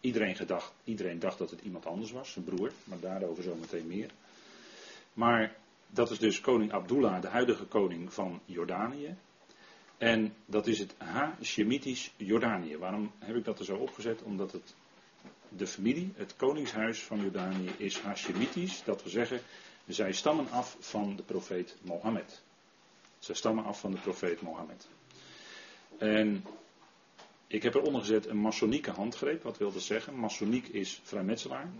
[0.00, 4.10] Iedereen, gedacht, iedereen dacht dat het iemand anders was, zijn broer, maar daarover zometeen meer.
[5.12, 9.16] Maar dat is dus koning Abdullah, de huidige koning van Jordanië.
[9.98, 12.76] En dat is het Hashemitisch Jordanië.
[12.76, 14.22] Waarom heb ik dat er zo opgezet?
[14.22, 14.74] Omdat het,
[15.48, 18.82] de familie, het koningshuis van Jordanië is Hashemitisch.
[18.84, 19.40] Dat wil zeggen,
[19.86, 22.42] zij stammen af van de profeet Mohammed.
[23.18, 24.88] Zij stammen af van de profeet Mohammed.
[25.98, 26.44] En
[27.46, 29.42] ik heb eronder gezet een masonieke handgreep.
[29.42, 30.14] Wat wil dat zeggen?
[30.14, 31.70] Masoniek is vrijmetselaar.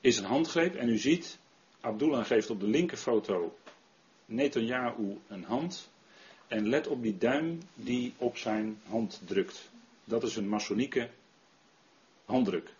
[0.00, 1.38] Is een handgreep en u ziet,
[1.80, 3.56] Abdullah geeft op de linkerfoto
[4.24, 5.88] Netanyahu een hand.
[6.48, 9.70] En let op die duim die op zijn hand drukt.
[10.04, 11.10] Dat is een masonieke
[12.26, 12.74] handdruk.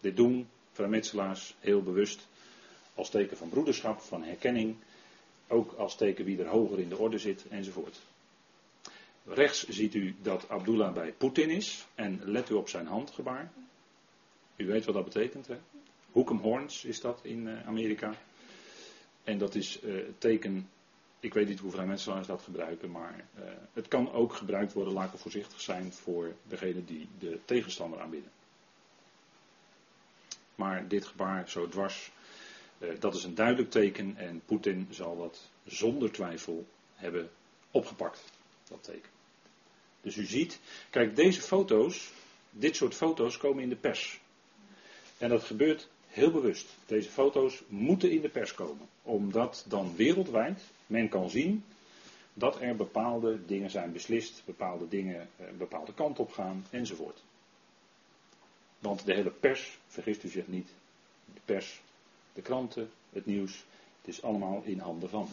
[0.00, 2.26] Dit doen vrijmetselaars heel bewust
[2.94, 4.76] als teken van broederschap, van herkenning.
[5.48, 8.00] Ook als teken wie er hoger in de orde zit enzovoort.
[9.24, 11.86] Rechts ziet u dat Abdullah bij Poetin is.
[11.94, 13.52] En let u op zijn handgebaar.
[14.56, 15.58] U weet wat dat betekent, hè?
[16.12, 18.14] Hoekem horns is dat in eh, Amerika.
[19.24, 20.68] En dat is het teken.
[21.20, 25.12] Ik weet niet hoeveel mensen dat gebruiken, maar uh, het kan ook gebruikt worden, laat
[25.12, 28.30] ik voorzichtig zijn, voor degene die de tegenstander aanbieden.
[30.58, 32.10] Maar dit gebaar zo dwars,
[32.78, 37.30] uh, dat is een duidelijk teken en Poetin zal dat zonder twijfel hebben
[37.70, 38.24] opgepakt,
[38.68, 39.10] dat teken.
[40.00, 42.12] Dus u ziet, kijk, deze foto's,
[42.50, 44.20] dit soort foto's komen in de pers.
[45.18, 46.66] En dat gebeurt heel bewust.
[46.86, 51.64] Deze foto's moeten in de pers komen, omdat dan wereldwijd men kan zien
[52.34, 57.22] dat er bepaalde dingen zijn beslist, bepaalde dingen een bepaalde kant op gaan enzovoort.
[58.78, 60.68] Want de hele pers, vergist u zich niet,
[61.34, 61.80] de pers,
[62.32, 63.64] de kranten, het nieuws,
[64.00, 65.28] het is allemaal in handen van.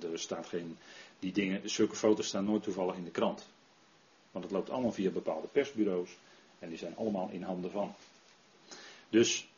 [0.00, 0.78] Er staat geen,
[1.18, 3.46] die dingen, zulke foto's staan nooit toevallig in de krant.
[4.30, 6.10] Want het loopt allemaal via bepaalde persbureaus
[6.58, 7.94] en die zijn allemaal in handen van.
[9.08, 9.48] Dus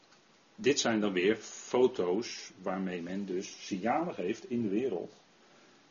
[0.55, 5.13] dit zijn dan weer foto's waarmee men dus signalen geeft in de wereld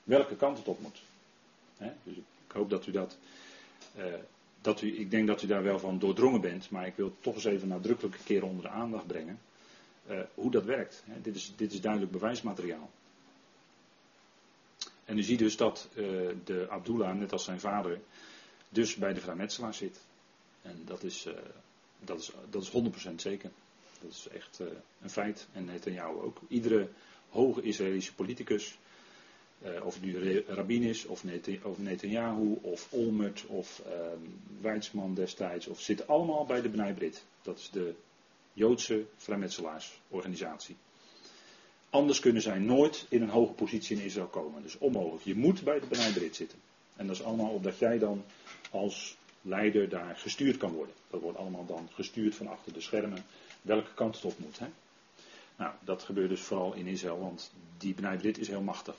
[0.04, 1.02] welke kant het op moet.
[2.04, 3.18] dus ik hoop dat u dat,
[3.98, 4.06] uh,
[4.64, 7.36] dat u, ik denk dat u daar wel van doordrongen bent, maar ik wil toch
[7.36, 9.40] eens even nadrukkelijk een keer onder de aandacht brengen
[10.10, 11.04] uh, hoe dat werkt.
[11.22, 12.92] dit, is, dit is duidelijk bewijsmateriaal.
[15.06, 18.02] En u ziet dus dat uh, de Abdullah, net als zijn vader,
[18.70, 20.00] dus bij de vrijmetselaar zit.
[20.62, 21.34] En dat is, uh,
[22.00, 22.72] dat is, dat is
[23.10, 23.52] 100% zeker.
[24.02, 24.60] Dat is echt
[25.02, 25.48] een feit.
[25.54, 26.42] En Netanyahu ook.
[26.48, 26.90] Iedere
[27.30, 28.78] hoge Israëlische politicus,
[29.84, 31.24] of het nu Rabin is, of,
[31.78, 33.82] Netanyahu, of Olmert, of
[34.62, 37.24] Weizmann destijds, of zitten allemaal bij de Bnei Brit.
[37.42, 37.94] Dat is de
[38.54, 40.76] Joodse vrijmetselaarsorganisatie.
[41.90, 44.62] Anders kunnen zij nooit in een hoge positie in Israël komen.
[44.62, 45.24] Dus onmogelijk.
[45.24, 46.60] Je moet bij de Bnei Brit zitten.
[46.96, 48.24] En dat is allemaal omdat jij dan
[48.72, 50.96] als leider daar gestuurd kan worden.
[51.10, 53.26] Dat wordt allemaal dan gestuurd van achter de schermen.
[53.62, 54.60] Welke kant het op moet.
[54.60, 54.68] Hè?
[55.56, 58.96] Nou, dat gebeurt dus vooral in Israël, want die Bnei Brit is heel machtig.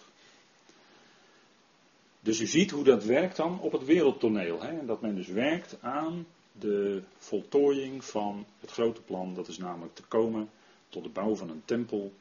[2.25, 4.63] Dus u ziet hoe dat werkt dan op het wereldtoneel.
[4.63, 4.85] Hè?
[4.85, 9.35] Dat men dus werkt aan de voltooiing van het grote plan.
[9.35, 10.51] Dat is namelijk te komen
[10.89, 12.13] tot de bouw van een tempel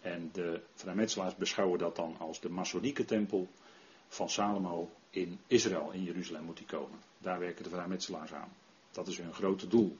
[0.00, 3.48] en de vrijmetselaars beschouwen dat dan als de Masonieke tempel
[4.08, 6.98] van Salomo in Israël, in Jeruzalem moet die komen.
[7.18, 8.52] Daar werken de vrijmetselaars aan.
[8.90, 9.96] Dat is hun grote doel.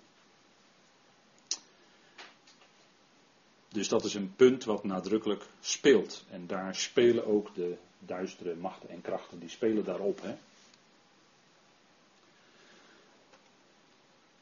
[3.69, 6.25] Dus dat is een punt wat nadrukkelijk speelt.
[6.31, 10.23] En daar spelen ook de duistere machten en krachten, die spelen daarop.
[10.23, 10.37] Hè.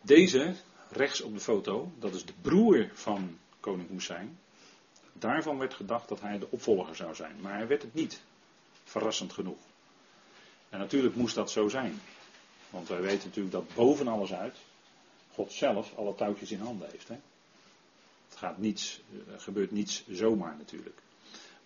[0.01, 0.55] Deze,
[0.91, 4.39] rechts op de foto, dat is de broer van koning Hussein.
[5.13, 7.41] Daarvan werd gedacht dat hij de opvolger zou zijn.
[7.41, 8.21] Maar hij werd het niet.
[8.85, 9.59] Verrassend genoeg.
[10.69, 12.01] En natuurlijk moest dat zo zijn.
[12.71, 14.57] Want wij weten natuurlijk dat boven alles uit
[15.39, 17.09] God zelf alle touwtjes in handen heeft.
[17.09, 17.19] Hè?
[18.29, 19.01] Het gaat niets,
[19.37, 21.01] gebeurt niets zomaar natuurlijk.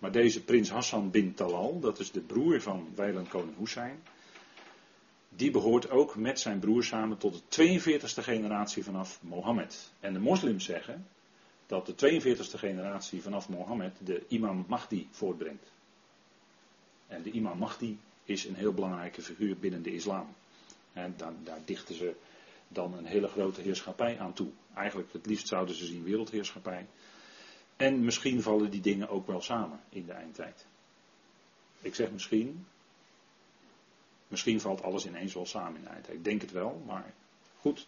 [0.03, 4.03] Maar deze prins Hassan bin Talal, dat is de broer van wijland koning Hussein.
[5.29, 9.91] Die behoort ook met zijn broer samen tot de 42e generatie vanaf Mohammed.
[10.01, 11.07] En de moslims zeggen
[11.67, 15.73] dat de 42e generatie vanaf Mohammed de imam Mahdi voortbrengt.
[17.07, 20.27] En de imam Mahdi is een heel belangrijke figuur binnen de islam.
[20.93, 22.15] En daar dichten ze
[22.69, 24.49] dan een hele grote heerschappij aan toe.
[24.75, 26.87] Eigenlijk het liefst zouden ze zien wereldheerschappij.
[27.77, 30.67] En misschien vallen die dingen ook wel samen in de eindtijd.
[31.81, 32.67] Ik zeg misschien.
[34.29, 36.17] Misschien valt alles ineens wel samen in de eindtijd.
[36.17, 37.13] Ik denk het wel, maar
[37.61, 37.87] goed.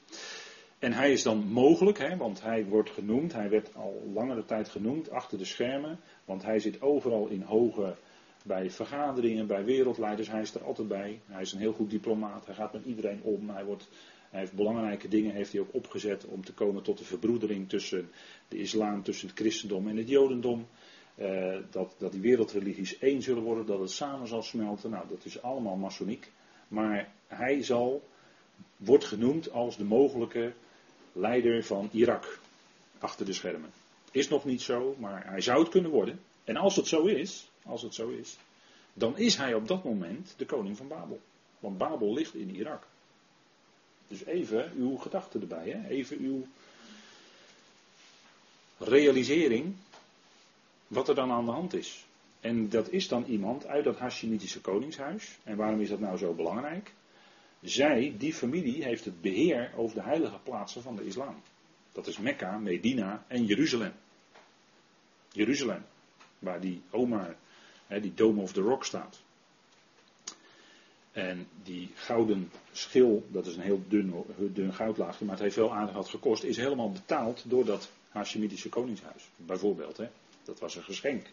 [0.79, 4.69] En hij is dan mogelijk, hè, want hij wordt genoemd, hij werd al langere tijd
[4.69, 7.97] genoemd achter de schermen, want hij zit overal in hoge,
[8.45, 11.21] bij vergaderingen, bij wereldleiders, hij is er altijd bij.
[11.27, 13.89] Hij is een heel goed diplomaat, hij gaat met iedereen om, hij, wordt,
[14.35, 18.11] hij heeft belangrijke dingen heeft hij ook opgezet om te komen tot de verbroedering tussen
[18.49, 20.67] de islam, tussen het christendom en het jodendom.
[21.19, 24.91] Uh, dat, dat die wereldreligies één zullen worden, dat het samen zal smelten.
[24.91, 26.31] Nou, dat is allemaal masoniek.
[26.69, 28.09] Maar hij zal,
[28.77, 30.53] wordt genoemd als de mogelijke
[31.13, 32.39] leider van Irak.
[32.99, 33.71] Achter de schermen.
[34.11, 36.21] Is nog niet zo, maar hij zou het kunnen worden.
[36.45, 38.39] En als het zo is, als het zo is,
[38.93, 41.21] dan is hij op dat moment de koning van Babel.
[41.59, 42.87] Want Babel ligt in Irak.
[44.15, 45.89] Dus even uw gedachten erbij, hè?
[45.89, 46.47] even uw
[48.79, 49.75] realisering
[50.87, 52.07] wat er dan aan de hand is.
[52.41, 55.39] En dat is dan iemand uit dat Hashemitische koningshuis.
[55.43, 56.93] En waarom is dat nou zo belangrijk?
[57.61, 61.43] Zij, die familie, heeft het beheer over de heilige plaatsen van de islam.
[61.93, 63.93] Dat is Mekka, Medina en Jeruzalem.
[65.33, 65.85] Jeruzalem,
[66.39, 67.37] waar die Omar,
[67.89, 69.23] die Dome of the Rock staat.
[71.15, 75.75] En die gouden schil, dat is een heel dun, dun goudlaagje, maar het heeft wel
[75.75, 79.29] aardig wat gekost, is helemaal betaald door dat Hashemitische koningshuis.
[79.37, 80.09] Bijvoorbeeld, hè.
[80.45, 81.27] dat was een geschenk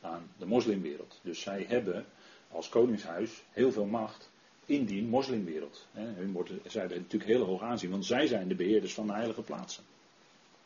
[0.00, 1.20] aan de moslimwereld.
[1.22, 2.06] Dus zij hebben
[2.50, 4.30] als koningshuis heel veel macht
[4.64, 5.86] in die moslimwereld.
[5.92, 9.12] Hun worden, zij er natuurlijk heel hoog aanzien, want zij zijn de beheerders van de
[9.12, 9.84] heilige plaatsen.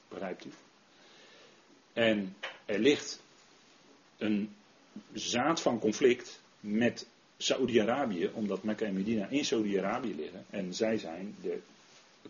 [0.08, 0.50] Begrijpt u?
[1.92, 3.22] En er ligt
[4.18, 4.54] een
[5.12, 7.06] zaad van conflict met
[7.42, 10.44] Saoedi-Arabië, omdat Mekka en Medina in Saoedi-Arabië liggen.
[10.50, 11.60] En zij zijn de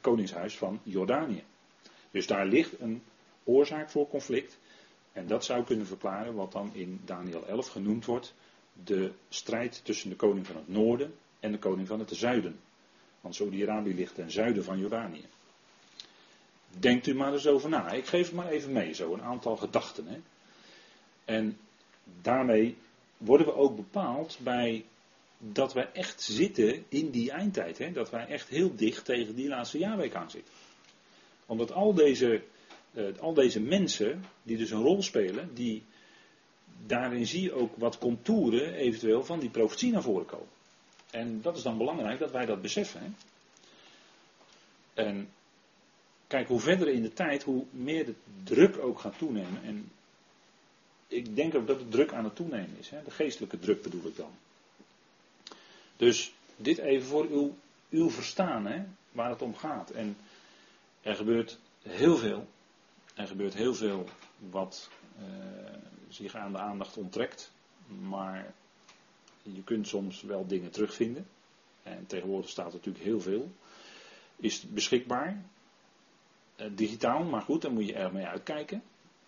[0.00, 1.42] koningshuis van Jordanië.
[2.10, 3.02] Dus daar ligt een
[3.44, 4.58] oorzaak voor conflict.
[5.12, 8.34] En dat zou kunnen verklaren wat dan in Daniel 11 genoemd wordt.
[8.84, 12.58] De strijd tussen de koning van het noorden en de koning van het zuiden.
[13.20, 15.24] Want Saudi-Arabië ligt ten zuiden van Jordanië.
[16.78, 17.90] Denkt u maar eens over na.
[17.90, 20.06] Ik geef het maar even mee, zo een aantal gedachten.
[20.06, 20.20] Hè.
[21.24, 21.58] En
[22.22, 22.76] daarmee
[23.16, 24.84] worden we ook bepaald bij
[25.44, 27.78] dat wij echt zitten in die eindtijd.
[27.78, 27.92] Hè.
[27.92, 30.54] Dat wij echt heel dicht tegen die laatste jaarweek aan zitten.
[31.46, 32.42] Omdat al deze,
[32.92, 35.82] uh, al deze mensen, die dus een rol spelen, die,
[36.86, 40.48] daarin zie je ook wat contouren eventueel van die profetie naar voren komen.
[41.10, 43.00] En dat is dan belangrijk dat wij dat beseffen.
[43.00, 43.10] Hè?
[45.02, 45.28] En
[46.26, 48.14] kijk, hoe verder in de tijd, hoe meer de
[48.44, 49.62] druk ook gaat toenemen.
[49.62, 49.90] En
[51.06, 52.90] ik denk ook dat de druk aan het toenemen is.
[52.90, 53.02] Hè?
[53.04, 54.30] De geestelijke druk bedoel ik dan.
[56.02, 57.54] Dus dit even voor uw,
[57.90, 58.82] uw verstaan, hè?
[59.12, 59.90] waar het om gaat.
[59.90, 60.16] En
[61.00, 62.46] er gebeurt heel veel.
[63.14, 64.08] Er gebeurt heel veel
[64.50, 65.24] wat uh,
[66.08, 67.52] zich aan de aandacht onttrekt.
[68.00, 68.54] Maar
[69.42, 71.26] je kunt soms wel dingen terugvinden.
[71.82, 73.50] En tegenwoordig staat natuurlijk heel veel.
[74.36, 75.44] Is beschikbaar.
[76.56, 78.82] Uh, digitaal, maar goed, daar moet je erg mee uitkijken.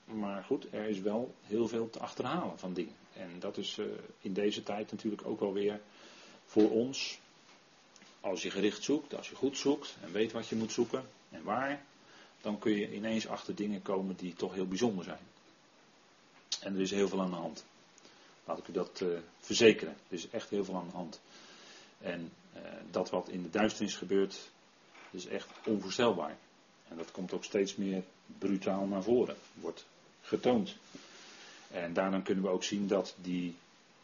[0.04, 2.94] Maar goed, er is wel heel veel te achterhalen van dingen.
[3.16, 3.86] En dat is uh,
[4.20, 5.80] in deze tijd natuurlijk ook wel weer
[6.54, 7.18] voor ons.
[8.20, 11.42] Als je gericht zoekt, als je goed zoekt en weet wat je moet zoeken en
[11.42, 11.84] waar,
[12.40, 15.26] dan kun je ineens achter dingen komen die toch heel bijzonder zijn.
[16.60, 17.64] En er is heel veel aan de hand.
[18.44, 19.96] Laat ik u dat uh, verzekeren.
[20.08, 21.20] Er is echt heel veel aan de hand.
[22.00, 24.50] En uh, dat wat in de duisternis gebeurt,
[25.10, 26.36] is echt onvoorstelbaar.
[26.88, 28.02] En dat komt ook steeds meer
[28.38, 29.36] brutaal naar voren.
[29.54, 29.84] Wordt
[30.22, 30.76] getoond.
[31.70, 33.56] En daarom kunnen we ook zien dat die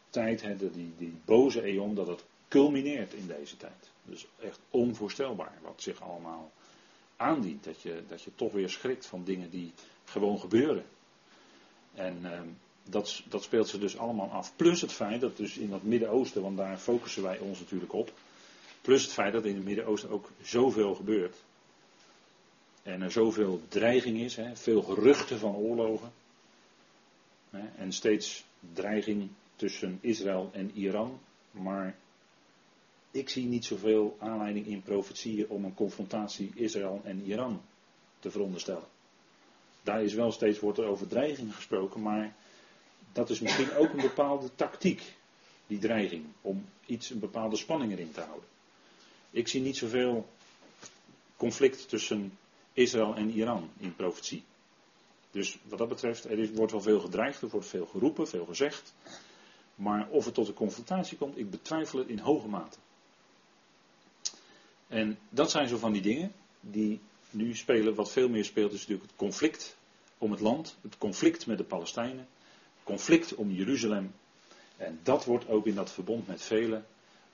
[0.09, 3.89] tijd, hè, die, die boze eon, dat het culmineert in deze tijd.
[4.03, 6.51] Dus echt onvoorstelbaar wat zich allemaal
[7.15, 7.63] aandient.
[7.63, 9.71] Dat je, dat je toch weer schrikt van dingen die
[10.05, 10.85] gewoon gebeuren.
[11.93, 12.39] En eh,
[12.83, 14.55] dat, dat speelt ze dus allemaal af.
[14.55, 18.11] Plus het feit dat dus in dat Midden-Oosten, want daar focussen wij ons natuurlijk op.
[18.81, 21.35] Plus het feit dat in het Midden-Oosten ook zoveel gebeurt.
[22.83, 26.11] En er zoveel dreiging is, hè, veel geruchten van oorlogen.
[27.49, 28.43] Hè, en steeds
[28.73, 31.19] dreiging tussen Israël en Iran.
[31.51, 31.95] Maar
[33.11, 37.61] ik zie niet zoveel aanleiding in profetieën om een confrontatie Israël en Iran
[38.19, 38.87] te veronderstellen.
[39.83, 42.35] Daar is wel steeds wordt er over dreiging gesproken, maar
[43.11, 45.01] dat is misschien ook een bepaalde tactiek,
[45.67, 48.49] die dreiging, om iets, een bepaalde spanning erin te houden.
[49.29, 50.27] Ik zie niet zoveel
[51.37, 52.37] conflict tussen
[52.73, 54.43] Israël en Iran in profetie.
[55.31, 58.45] Dus wat dat betreft, er is, wordt wel veel gedreigd, er wordt veel geroepen, veel
[58.45, 58.93] gezegd.
[59.75, 62.77] Maar of het tot een confrontatie komt, ik betwijfel het in hoge mate.
[64.91, 67.95] En dat zijn zo van die dingen die nu spelen.
[67.95, 69.77] Wat veel meer speelt is natuurlijk het conflict
[70.17, 72.27] om het land, het conflict met de Palestijnen,
[72.83, 74.13] conflict om Jeruzalem.
[74.77, 76.85] En dat wordt ook in dat verbond met velen,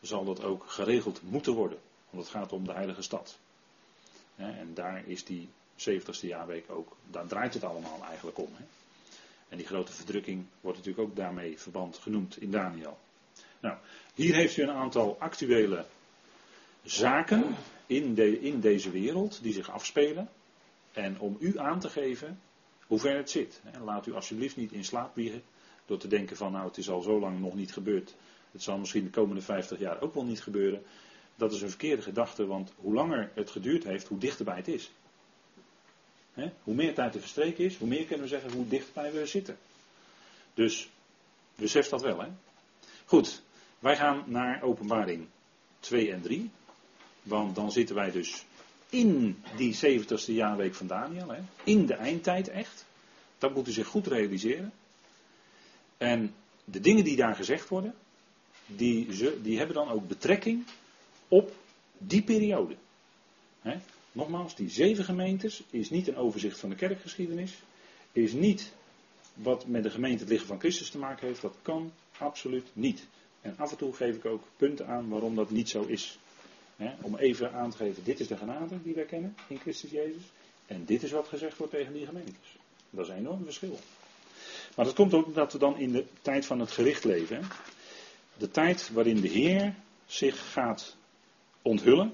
[0.01, 1.78] zal dat ook geregeld moeten worden.
[2.10, 3.38] Want het gaat om de heilige stad.
[4.36, 8.49] En daar is die 70ste jaarweek ook, daar draait het allemaal eigenlijk om.
[9.49, 12.97] En die grote verdrukking wordt natuurlijk ook daarmee verband genoemd in Daniel.
[13.60, 13.78] Nou,
[14.14, 15.86] hier heeft u een aantal actuele
[16.90, 20.30] zaken in, de, in deze wereld die zich afspelen.
[20.92, 22.40] En om u aan te geven
[22.88, 23.62] hoe ver het zit.
[23.84, 25.44] Laat u alsjeblieft niet in slaap wiegen
[25.86, 28.16] door te denken van nou het is al zo lang nog niet gebeurd.
[28.52, 30.84] Het zal misschien de komende 50 jaar ook wel niet gebeuren.
[31.36, 34.92] Dat is een verkeerde gedachte, want hoe langer het geduurd heeft, hoe dichterbij het is.
[36.64, 39.58] hoe meer tijd er verstreken is, hoe meer kunnen we zeggen hoe dichtbij we zitten.
[40.54, 40.90] Dus
[41.56, 42.22] besef dat wel.
[42.22, 42.28] Hè?
[43.06, 43.42] Goed,
[43.80, 45.28] wij gaan naar openbaring
[45.80, 46.50] 2 en 3.
[47.28, 48.45] Want dan zitten wij dus
[48.89, 51.30] in die 70ste jaarweek van Daniel.
[51.30, 51.39] Hè?
[51.63, 52.86] In de eindtijd echt.
[53.38, 54.73] Dat moet u zich goed realiseren.
[55.97, 57.93] En de dingen die daar gezegd worden,
[58.65, 60.65] die, ze, die hebben dan ook betrekking
[61.28, 61.55] op
[61.97, 62.75] die periode.
[63.61, 63.78] Hè?
[64.11, 67.53] Nogmaals, die zeven gemeentes is niet een overzicht van de kerkgeschiedenis.
[68.11, 68.73] Is niet
[69.34, 71.41] wat met de gemeente het liggen van Christus te maken heeft.
[71.41, 73.07] Dat kan absoluut niet.
[73.41, 76.19] En af en toe geef ik ook punten aan waarom dat niet zo is
[77.01, 80.23] om even aan te geven, dit is de genade die wij kennen in Christus Jezus.
[80.65, 82.57] En dit is wat gezegd wordt tegen die gemeentes.
[82.89, 83.80] Dat is een enorm verschil.
[84.75, 87.43] Maar dat komt ook dat we dan in de tijd van het gericht leven.
[88.38, 89.75] De tijd waarin de Heer
[90.05, 90.95] zich gaat
[91.61, 92.13] onthullen.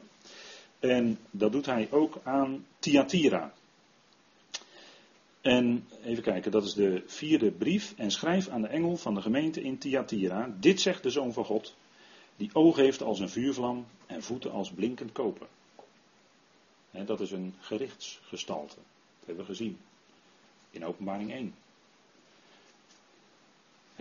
[0.79, 3.53] En dat doet hij ook aan Thyatira.
[5.41, 7.93] En even kijken, dat is de vierde brief.
[7.97, 10.55] En schrijf aan de engel van de gemeente in Thyatira.
[10.59, 11.75] Dit zegt de Zoon van God
[12.35, 15.47] die oog heeft als een vuurvlam en voeten als blinkend koper.
[16.91, 18.75] dat is een gerichtsgestalte.
[18.75, 19.77] Dat hebben we gezien.
[20.71, 21.55] In openbaring 1.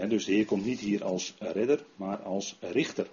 [0.08, 3.06] dus de Heer komt niet hier als redder, maar als richter.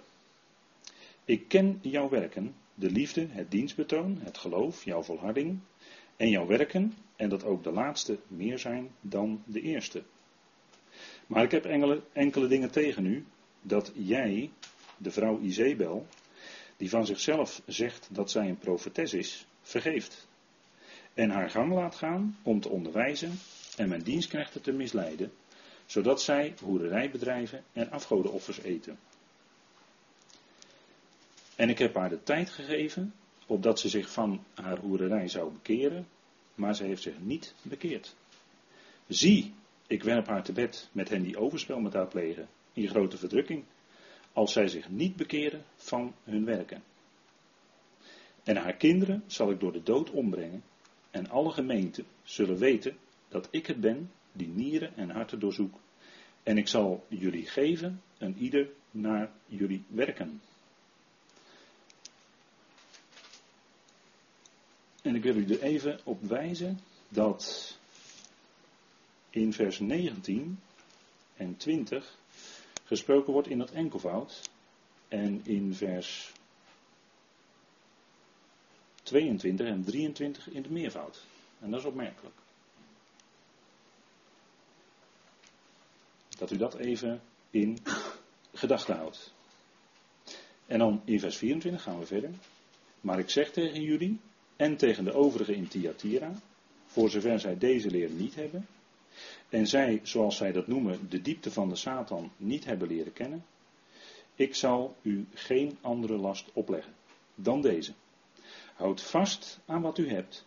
[1.24, 5.58] Ik ken jouw werken, de liefde, het dienstbetoon, het geloof, jouw volharding
[6.16, 10.02] en jouw werken, en dat ook de laatste meer zijn dan de eerste.
[11.26, 13.26] Maar ik heb enkele, enkele dingen tegen u,
[13.62, 14.50] dat jij
[15.00, 16.06] de vrouw Izebel,
[16.76, 20.28] die van zichzelf zegt dat zij een profetes is, vergeeft.
[21.14, 23.38] En haar gang laat gaan om te onderwijzen
[23.76, 25.32] en mijn dienstknechten te misleiden,
[25.86, 28.98] zodat zij hoererij bedrijven en afgodenoffers eten.
[31.56, 33.14] En ik heb haar de tijd gegeven,
[33.46, 36.08] opdat ze zich van haar hoererij zou bekeren,
[36.54, 38.16] maar ze heeft zich niet bekeerd.
[39.06, 39.54] Zie,
[39.86, 43.64] Ik werp haar te bed met hen die overspel met haar plegen, in grote verdrukking,
[44.32, 46.82] als zij zich niet bekeren van hun werken.
[48.44, 50.62] En haar kinderen zal ik door de dood ombrengen,
[51.10, 52.96] en alle gemeenten zullen weten
[53.28, 55.78] dat ik het ben die nieren en harten doorzoek.
[56.42, 60.40] En ik zal jullie geven, en ieder naar jullie werken.
[65.02, 66.78] En ik wil u er even op wijzen
[67.08, 67.78] dat
[69.30, 70.60] in vers 19
[71.36, 72.18] en 20
[72.90, 74.50] gesproken wordt in het enkelvoud.
[75.08, 76.32] En in vers
[79.02, 81.24] 22 en 23 in de meervoud.
[81.60, 82.34] En dat is opmerkelijk.
[86.38, 87.78] Dat u dat even in
[88.52, 89.32] gedachten houdt.
[90.66, 92.30] En dan in vers 24 gaan we verder.
[93.00, 94.20] Maar ik zeg tegen jullie
[94.56, 96.32] en tegen de overigen in Thyatira,
[96.86, 98.66] voor zover zij deze leer niet hebben,
[99.48, 103.44] en zij, zoals zij dat noemen, de diepte van de Satan niet hebben leren kennen,
[104.34, 106.94] ik zal u geen andere last opleggen
[107.34, 107.92] dan deze.
[108.74, 110.46] Houd vast aan wat u hebt,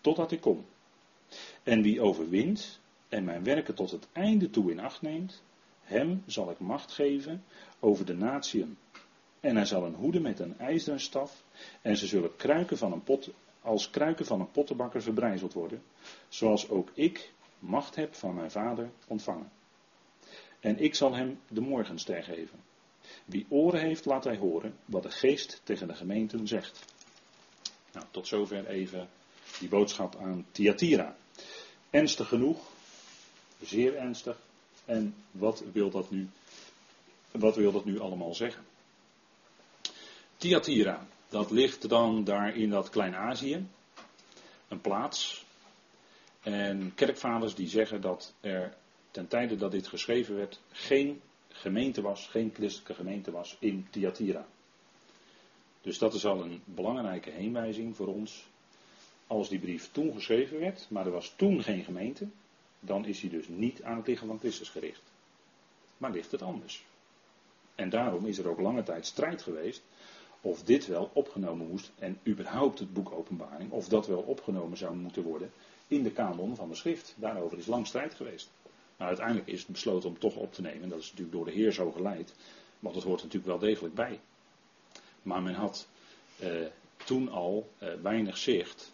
[0.00, 0.64] totdat ik kom.
[1.62, 5.42] En wie overwint en mijn werken tot het einde toe in acht neemt,
[5.82, 7.44] hem zal ik macht geven
[7.80, 8.76] over de natieën.
[9.40, 11.42] En hij zal een hoede met een ijzeren staf,
[11.82, 15.82] en ze zullen kruiken van een pot, als kruiken van een pottenbakker verbrijzeld worden,
[16.28, 17.32] zoals ook ik
[17.66, 19.50] macht heb van mijn vader ontvangen.
[20.60, 22.62] En ik zal hem de morgenster geven.
[23.24, 26.84] Wie oren heeft, laat hij horen wat de geest tegen de gemeenten zegt.
[27.92, 29.08] Nou, tot zover even
[29.58, 31.16] die boodschap aan Thyatira.
[31.90, 32.58] Ernstig genoeg,
[33.60, 34.38] zeer ernstig.
[34.84, 36.28] En wat wil dat nu,
[37.30, 38.64] wat wil dat nu allemaal zeggen?
[40.36, 43.66] Thyatira, dat ligt dan daar in dat Klein-Azië.
[44.68, 45.43] Een plaats.
[46.44, 48.74] En kerkvaders die zeggen dat er
[49.10, 54.46] ten tijde dat dit geschreven werd geen gemeente was, geen christelijke gemeente was in Thyatira.
[55.80, 58.46] Dus dat is al een belangrijke heenwijzing voor ons.
[59.26, 62.26] Als die brief toen geschreven werd, maar er was toen geen gemeente,
[62.80, 65.02] dan is hij dus niet aan het lichaam van Christus gericht.
[65.96, 66.84] Maar ligt het anders.
[67.74, 69.82] En daarom is er ook lange tijd strijd geweest
[70.40, 74.96] of dit wel opgenomen moest, en überhaupt het boek Openbaring, of dat wel opgenomen zou
[74.96, 75.52] moeten worden
[75.94, 77.14] in de kanon van de schrift.
[77.16, 78.50] Daarover is lang strijd geweest.
[78.96, 80.88] Maar uiteindelijk is het besloten om toch op te nemen.
[80.88, 82.34] Dat is natuurlijk door de Heer zo geleid.
[82.78, 84.20] Want het hoort natuurlijk wel degelijk bij.
[85.22, 85.88] Maar men had
[86.38, 86.50] eh,
[87.04, 88.92] toen al eh, weinig zicht.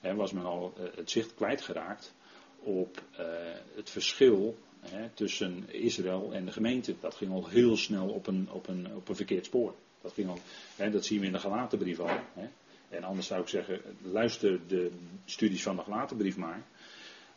[0.00, 2.14] Hè, was men al eh, het zicht kwijtgeraakt
[2.58, 3.26] op eh,
[3.74, 6.94] het verschil hè, tussen Israël en de gemeente.
[7.00, 9.74] Dat ging al heel snel op een, op een, op een verkeerd spoor.
[10.00, 10.38] Dat, ging al,
[10.76, 12.18] hè, dat zien we in de Galatenbrief al.
[12.34, 12.48] Hè.
[12.92, 14.90] En anders zou ik zeggen, luister de
[15.24, 16.62] studies van de Galatenbrief maar.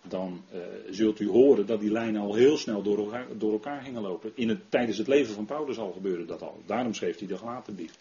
[0.01, 3.81] Dan uh, zult u horen dat die lijnen al heel snel door elkaar, door elkaar
[3.81, 4.31] gingen lopen.
[4.35, 6.61] In het, tijdens het leven van Paulus al gebeurde dat al.
[6.65, 7.93] Daarom schreef hij de Galatenbrief.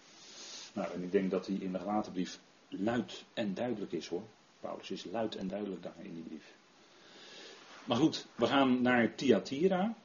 [0.73, 2.39] Nou, en ik denk dat hij in de Galatenbrief
[2.69, 4.23] luid en duidelijk is hoor.
[4.61, 6.55] Paulus is luid en duidelijk daar in die brief.
[7.85, 9.97] Maar goed, we gaan naar Thyatira.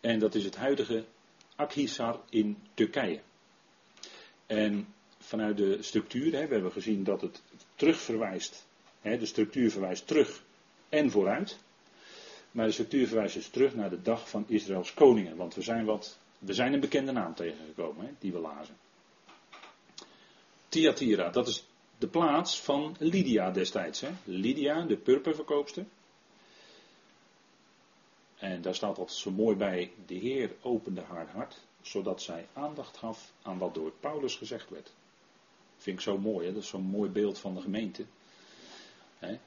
[0.00, 1.04] En dat is het huidige
[1.56, 3.20] Akhisar in Turkije.
[4.46, 4.93] En
[5.24, 7.42] vanuit de structuur, hè, we hebben gezien dat het
[7.74, 8.66] terugverwijst.
[9.00, 10.42] Hè, de structuur verwijst terug
[10.88, 11.58] en vooruit.
[12.50, 15.36] Maar de structuur verwijst dus terug naar de dag van Israëls koningen.
[15.36, 18.76] Want we zijn, wat, we zijn een bekende naam tegengekomen, hè, die we lazen.
[20.68, 21.66] Thyatira, dat is
[21.98, 24.00] de plaats van Lydia destijds.
[24.00, 24.10] Hè.
[24.24, 25.84] Lydia, de purperverkoopster.
[28.38, 32.96] En daar staat dat zo mooi bij, de Heer opende haar hart, zodat zij aandacht
[32.96, 34.92] gaf aan wat door Paulus gezegd werd.
[35.84, 36.52] Vind ik zo mooi, hè?
[36.52, 38.04] dat is zo'n mooi beeld van de gemeente.
[39.18, 39.38] Hè?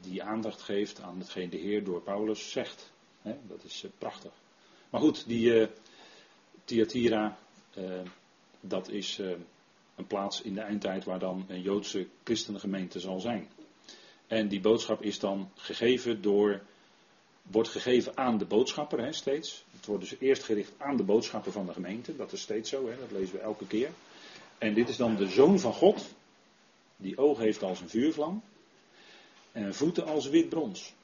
[0.00, 2.90] Die aandacht geeft aan hetgeen de Heer door Paulus zegt.
[3.22, 3.36] Hè?
[3.48, 4.32] Dat is uh, prachtig.
[4.90, 5.66] Maar goed, die uh,
[6.64, 7.38] Thyatira,
[7.78, 8.00] uh,
[8.60, 9.18] dat is
[9.96, 13.48] een plaats in de eindtijd waar dan een Joodse christengemeente zal zijn.
[14.26, 16.62] En die boodschap is dan gegeven door
[17.42, 19.64] wordt gegeven aan de boodschapper hè, steeds.
[19.70, 22.16] Het wordt dus eerst gericht aan de boodschapper van de gemeente.
[22.16, 23.90] Dat is steeds zo, hè, dat lezen we elke keer.
[24.64, 26.14] En dit is dan de zoon van God,
[26.96, 28.42] die oog heeft als een vuurvlam
[29.52, 30.94] en voeten als wit brons.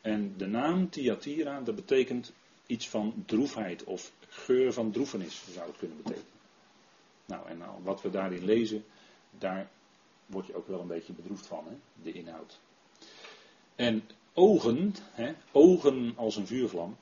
[0.00, 2.32] En de naam Thyatira, dat betekent
[2.66, 6.28] iets van droefheid of geur van droefenis, zou het kunnen betekenen.
[7.26, 8.84] Nou, en nou, wat we daarin lezen,
[9.30, 9.68] daar
[10.26, 12.58] word je ook wel een beetje bedroefd van, hè, de inhoud.
[13.74, 16.96] En ogen, hè, ogen als een vuurvlam,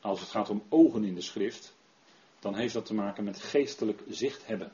[0.00, 1.74] als het gaat om ogen in de schrift,
[2.42, 4.72] dan heeft dat te maken met geestelijk zicht hebben.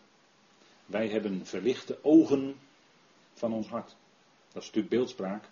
[0.86, 2.54] Wij hebben verlichte ogen
[3.32, 3.96] van ons hart.
[4.52, 5.44] Dat is natuurlijk beeldspraak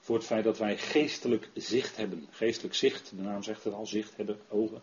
[0.00, 2.26] voor het feit dat wij geestelijk zicht hebben.
[2.30, 4.82] Geestelijk zicht, de naam zegt het al, zicht hebben, ogen.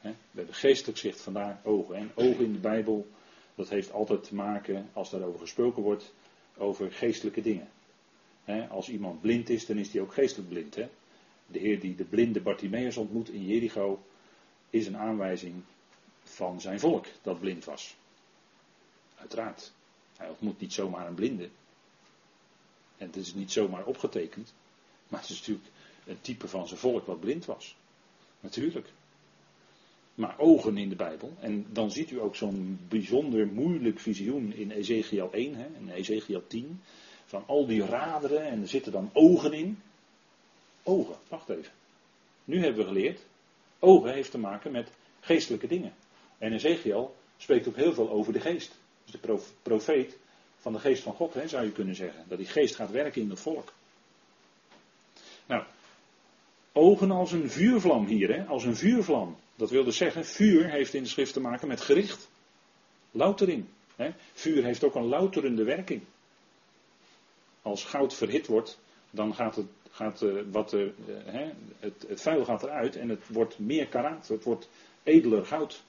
[0.00, 1.96] We hebben geestelijk zicht, vandaar ogen.
[1.96, 3.06] En ogen in de Bijbel,
[3.54, 6.14] dat heeft altijd te maken, als daarover gesproken wordt,
[6.56, 7.68] over geestelijke dingen.
[8.70, 10.74] Als iemand blind is, dan is hij ook geestelijk blind.
[11.46, 14.02] De Heer die de blinde Bartimaeus ontmoet in Jericho,
[14.72, 15.62] is een aanwijzing
[16.22, 17.96] van zijn volk dat blind was.
[19.14, 19.72] Uiteraard.
[20.16, 21.48] Hij ontmoet niet zomaar een blinde.
[22.96, 24.54] En het is niet zomaar opgetekend.
[25.08, 25.68] Maar het is natuurlijk
[26.06, 27.76] een type van zijn volk wat blind was.
[28.40, 28.92] Natuurlijk.
[30.14, 31.36] Maar ogen in de Bijbel.
[31.40, 36.46] En dan ziet u ook zo'n bijzonder moeilijk visioen in Ezekiel 1 hè, en Ezekiel
[36.46, 36.80] 10.
[37.24, 39.82] Van al die raderen en er zitten dan ogen in.
[40.82, 41.72] Ogen, wacht even.
[42.44, 43.20] Nu hebben we geleerd.
[43.84, 45.94] Ogen heeft te maken met geestelijke dingen.
[46.38, 48.78] En Ezekiel spreekt ook heel veel over de geest.
[49.04, 50.16] Dus de profeet
[50.56, 52.24] van de geest van God, hè, zou je kunnen zeggen.
[52.28, 53.72] Dat die geest gaat werken in het volk.
[55.46, 55.64] Nou,
[56.72, 59.36] ogen als een vuurvlam hier, hè, als een vuurvlam.
[59.54, 62.28] Dat wil dus zeggen, vuur heeft in de schrift te maken met gericht.
[63.10, 63.64] Loutering.
[63.96, 64.10] Hè.
[64.32, 66.02] Vuur heeft ook een louterende werking.
[67.62, 68.78] Als goud verhit wordt,
[69.10, 70.88] dan gaat het, gaat, uh, wat, uh,
[71.24, 74.28] hè, het, het vuil gaat eruit en het wordt meer karaat.
[74.28, 74.68] Het wordt
[75.02, 75.82] edeler goud.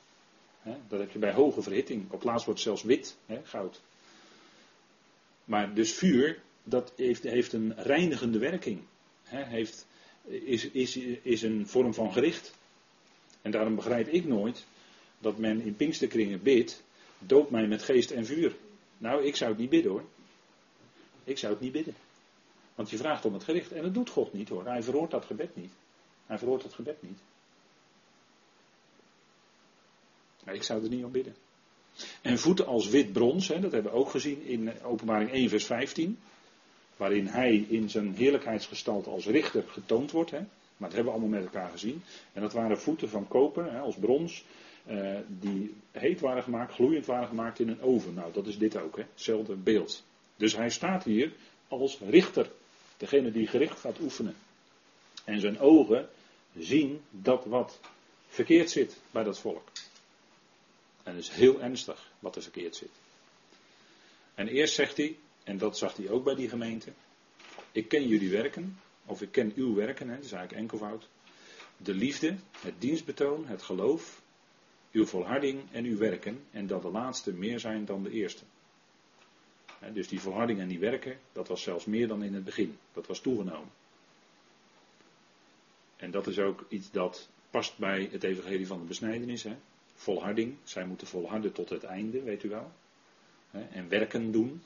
[0.61, 0.75] Hè.
[0.87, 2.11] Dat heb je bij hoge verhitting.
[2.11, 3.81] Op plaats wordt het zelfs wit, hè, goud.
[5.45, 8.81] Maar dus vuur, dat heeft, heeft een reinigende werking.
[9.23, 9.87] He, heeft,
[10.23, 12.53] is, is, is een vorm van gericht.
[13.41, 14.65] En daarom begrijp ik nooit
[15.19, 16.83] dat men in Pinksterkringen bidt,
[17.19, 18.55] doop mij met geest en vuur.
[18.97, 20.03] Nou, ik zou het niet bidden hoor.
[21.23, 21.95] Ik zou het niet bidden.
[22.75, 24.65] Want je vraagt om het gericht en dat doet God niet hoor.
[24.65, 25.71] Hij verhoort dat gebed niet.
[26.25, 27.19] Hij verhoort dat gebed niet.
[30.45, 31.35] Maar ik zou er niet om bidden.
[32.21, 35.65] En voeten als wit brons, hè, dat hebben we ook gezien in openbaring 1 vers
[35.65, 36.19] 15.
[36.97, 40.31] Waarin hij in zijn heerlijkheidsgestalte als richter getoond wordt.
[40.31, 40.39] Hè.
[40.77, 42.03] Maar dat hebben we allemaal met elkaar gezien.
[42.33, 44.45] En dat waren voeten van koper, hè, als brons.
[44.85, 48.13] Eh, die heet waren gemaakt, gloeiend waren gemaakt in een oven.
[48.13, 49.03] Nou, dat is dit ook, hè.
[49.11, 50.03] hetzelfde beeld.
[50.35, 51.33] Dus hij staat hier
[51.67, 52.51] als richter.
[53.03, 54.35] Degene die gericht gaat oefenen.
[55.23, 56.09] En zijn ogen
[56.57, 57.79] zien dat wat
[58.27, 59.67] verkeerd zit bij dat volk.
[61.03, 62.89] En het is heel ernstig wat er verkeerd zit.
[64.35, 66.91] En eerst zegt hij, en dat zag hij ook bij die gemeente.
[67.71, 71.07] Ik ken jullie werken, of ik ken uw werken, hè, dat is eigenlijk enkelvoud.
[71.77, 74.21] De liefde, het dienstbetoon, het geloof,
[74.91, 76.43] uw volharding en uw werken.
[76.51, 78.43] En dat de laatste meer zijn dan de eerste.
[79.93, 82.77] Dus die volharding en die werken, dat was zelfs meer dan in het begin.
[82.93, 83.71] Dat was toegenomen.
[85.95, 89.43] En dat is ook iets dat past bij het evangelie van de besnijdenis.
[89.43, 89.55] Hè?
[89.95, 90.57] volharding.
[90.63, 92.71] Zij moeten volharden tot het einde, weet u wel.
[93.51, 94.63] En werken doen.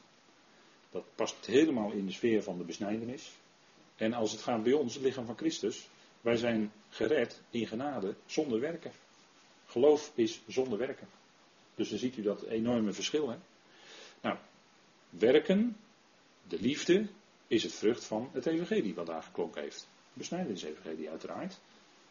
[0.91, 3.31] Dat past helemaal in de sfeer van de besnijdenis.
[3.95, 5.89] En als het gaat bij ons, het lichaam van Christus,
[6.21, 8.91] wij zijn gered in genade zonder werken.
[9.65, 11.07] Geloof is zonder werken.
[11.75, 13.29] Dus dan ziet u dat enorme verschil.
[13.29, 13.37] Hè?
[14.21, 14.37] Nou,
[15.09, 15.77] werken,
[16.47, 17.07] de liefde,
[17.47, 19.87] is het vrucht van het evangelie wat daar geklonken heeft.
[20.13, 21.59] Besnijdenis-evangelie uiteraard.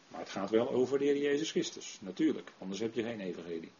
[0.08, 2.52] Maar het gaat wel over de Heer Jezus Christus, natuurlijk.
[2.58, 3.70] Anders heb je geen evangelie.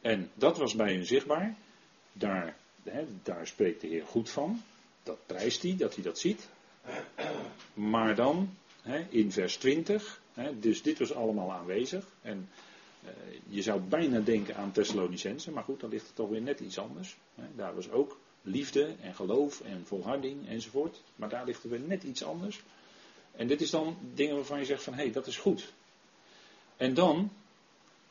[0.00, 1.56] En dat was bij hun zichtbaar.
[2.12, 2.56] Daar,
[3.22, 4.62] daar spreekt de Heer goed van.
[5.02, 6.48] Dat prijst hij, dat hij dat ziet.
[7.74, 8.56] Maar dan,
[9.08, 12.06] in vers 20, hè, dus dit was allemaal aanwezig.
[12.22, 12.48] En
[13.48, 16.78] je zou bijna denken aan Thessalonicense, maar goed, dan ligt het toch weer net iets
[16.78, 17.16] anders.
[17.56, 21.02] Daar was ook liefde en geloof en volharding enzovoort.
[21.16, 22.62] Maar daar ligt er weer net iets anders.
[23.32, 25.72] En dit is dan dingen waarvan je zegt van hé, hey, dat is goed.
[26.76, 27.30] En dan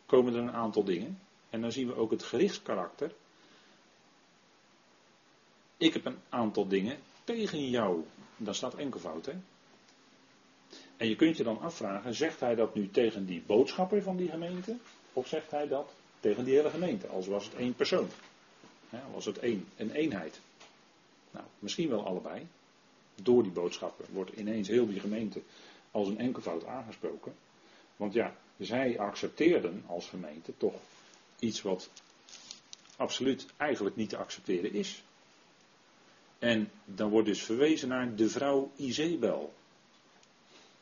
[0.05, 1.19] komen er een aantal dingen.
[1.49, 3.11] En dan zien we ook het gerichtskarakter.
[5.77, 8.03] Ik heb een aantal dingen tegen jou.
[8.37, 9.33] Dat staat enkelvoud, hè?
[10.99, 14.29] En je kunt je dan afvragen, zegt hij dat nu tegen die boodschapper van die
[14.29, 14.77] gemeente?
[15.13, 18.07] Of zegt hij dat tegen die hele gemeente, als was het één persoon?
[19.13, 20.39] Was het één, een eenheid?
[21.31, 22.47] Nou, misschien wel allebei
[23.15, 25.41] door die boodschappen wordt ineens heel die gemeente
[25.91, 27.35] als een enkelvoud aangesproken.
[27.95, 30.75] Want ja, zij accepteerden als gemeente toch
[31.39, 31.89] iets wat
[32.95, 35.03] absoluut eigenlijk niet te accepteren is.
[36.39, 39.53] En dan wordt dus verwezen naar de vrouw Izebel.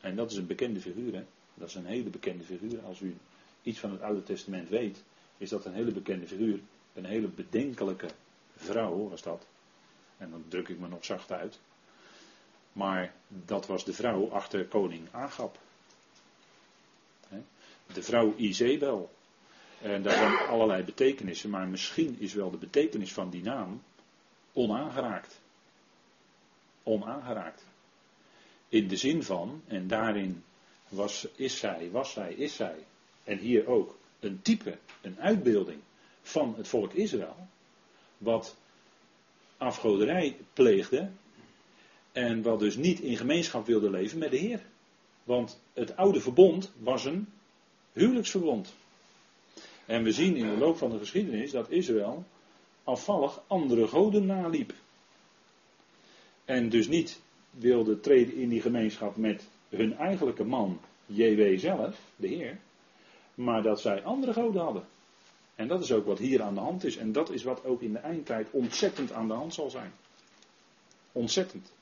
[0.00, 1.24] En dat is een bekende figuur, hè?
[1.54, 2.80] Dat is een hele bekende figuur.
[2.84, 3.16] Als u
[3.62, 5.02] iets van het Oude Testament weet,
[5.38, 6.60] is dat een hele bekende figuur.
[6.94, 8.08] Een hele bedenkelijke
[8.56, 9.46] vrouw was dat.
[10.16, 11.58] En dan druk ik me nog zacht uit.
[12.72, 15.58] Maar dat was de vrouw achter koning Agab.
[17.92, 19.10] De vrouw Izebel.
[19.82, 23.82] En daar zijn allerlei betekenissen, maar misschien is wel de betekenis van die naam
[24.52, 25.40] onaangeraakt.
[26.82, 27.64] Onaangeraakt.
[28.68, 30.44] In de zin van, en daarin
[30.88, 32.76] was, is zij, was zij, is zij.
[33.24, 35.80] En hier ook een type, een uitbeelding
[36.22, 37.36] van het volk Israël.
[38.18, 38.56] Wat
[39.56, 41.10] afgoderij pleegde.
[42.12, 44.62] En wat dus niet in gemeenschap wilde leven met de Heer.
[45.24, 47.28] Want het oude verbond was een
[47.92, 48.74] huwelijksverbond.
[49.86, 52.24] En we zien in de loop van de geschiedenis dat Israël
[52.84, 54.72] afvallig andere goden naliep.
[56.44, 57.20] En dus niet
[57.50, 62.58] wilde treden in die gemeenschap met hun eigenlijke man, JW zelf, de Heer,
[63.34, 64.84] maar dat zij andere goden hadden.
[65.54, 66.96] En dat is ook wat hier aan de hand is.
[66.96, 69.92] En dat is wat ook in de eindtijd ontzettend aan de hand zal zijn.
[71.12, 71.72] Ontzettend.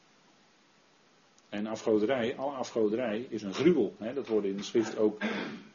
[1.48, 3.94] En afgoderij, alle afgoderij is een gruwel.
[3.98, 4.14] Hè?
[4.14, 5.22] Dat wordt in de schrift ook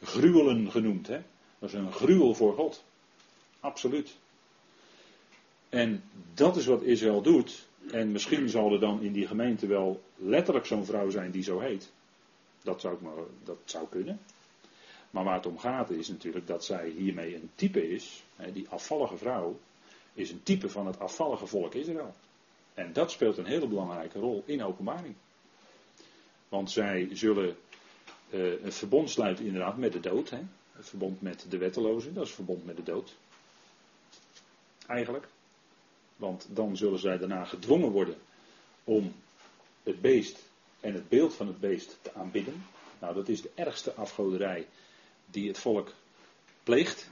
[0.02, 1.06] gruwelen genoemd.
[1.06, 1.22] Hè?
[1.58, 2.84] Dat is een gruwel voor God.
[3.60, 4.16] Absoluut.
[5.72, 6.02] En
[6.34, 7.68] dat is wat Israël doet.
[7.90, 11.58] En misschien zal er dan in die gemeente wel letterlijk zo'n vrouw zijn die zo
[11.58, 11.92] heet.
[12.62, 13.12] Dat zou, maar,
[13.44, 14.20] dat zou kunnen.
[15.10, 18.22] Maar waar het om gaat is natuurlijk dat zij hiermee een type is.
[18.52, 19.58] Die afvallige vrouw
[20.14, 22.14] is een type van het afvallige volk Israël.
[22.74, 25.14] En dat speelt een hele belangrijke rol in openbaring.
[26.48, 27.56] Want zij zullen
[28.30, 30.30] uh, een verbond sluiten inderdaad met de dood.
[30.30, 30.40] Hè?
[30.72, 33.14] Het verbond met de wettelozen, dat is het verbond met de dood.
[34.86, 35.28] Eigenlijk.
[36.22, 38.16] Want dan zullen zij daarna gedwongen worden
[38.84, 39.14] om
[39.82, 40.38] het beest
[40.80, 42.64] en het beeld van het beest te aanbidden.
[42.98, 44.66] Nou, dat is de ergste afgoderij
[45.26, 45.92] die het volk
[46.62, 47.10] pleegt.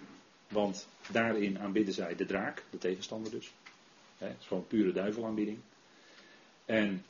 [0.48, 3.52] Want daarin aanbidden zij de draak, de tegenstander dus.
[4.18, 5.58] Het is gewoon pure duivelaanbieding.
[6.64, 7.04] En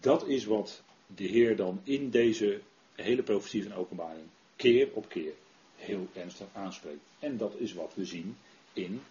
[0.00, 2.60] dat is wat de Heer dan in deze
[2.94, 4.26] hele profetie van openbaring
[4.56, 5.32] keer op keer
[5.76, 7.04] heel ernstig aanspreekt.
[7.18, 8.36] En dat is wat we zien
[8.72, 9.02] in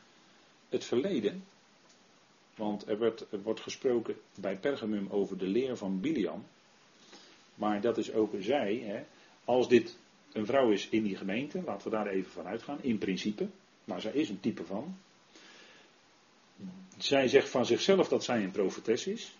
[0.69, 1.43] het verleden.
[2.55, 6.45] Want er, er wordt gesproken bij Pergamum over de leer van Biliam.
[7.55, 9.03] Maar dat is ook zij, hè,
[9.45, 9.97] als dit
[10.31, 13.47] een vrouw is in die gemeente, laten we daar even van uitgaan, in principe,
[13.83, 14.97] maar zij is een type van.
[16.97, 19.35] Zij zegt van zichzelf dat zij een profetes is.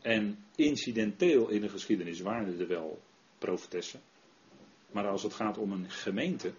[0.00, 3.02] En incidenteel in de geschiedenis waren er wel
[3.38, 4.00] profetessen.
[4.90, 6.52] Maar als het gaat om een gemeente,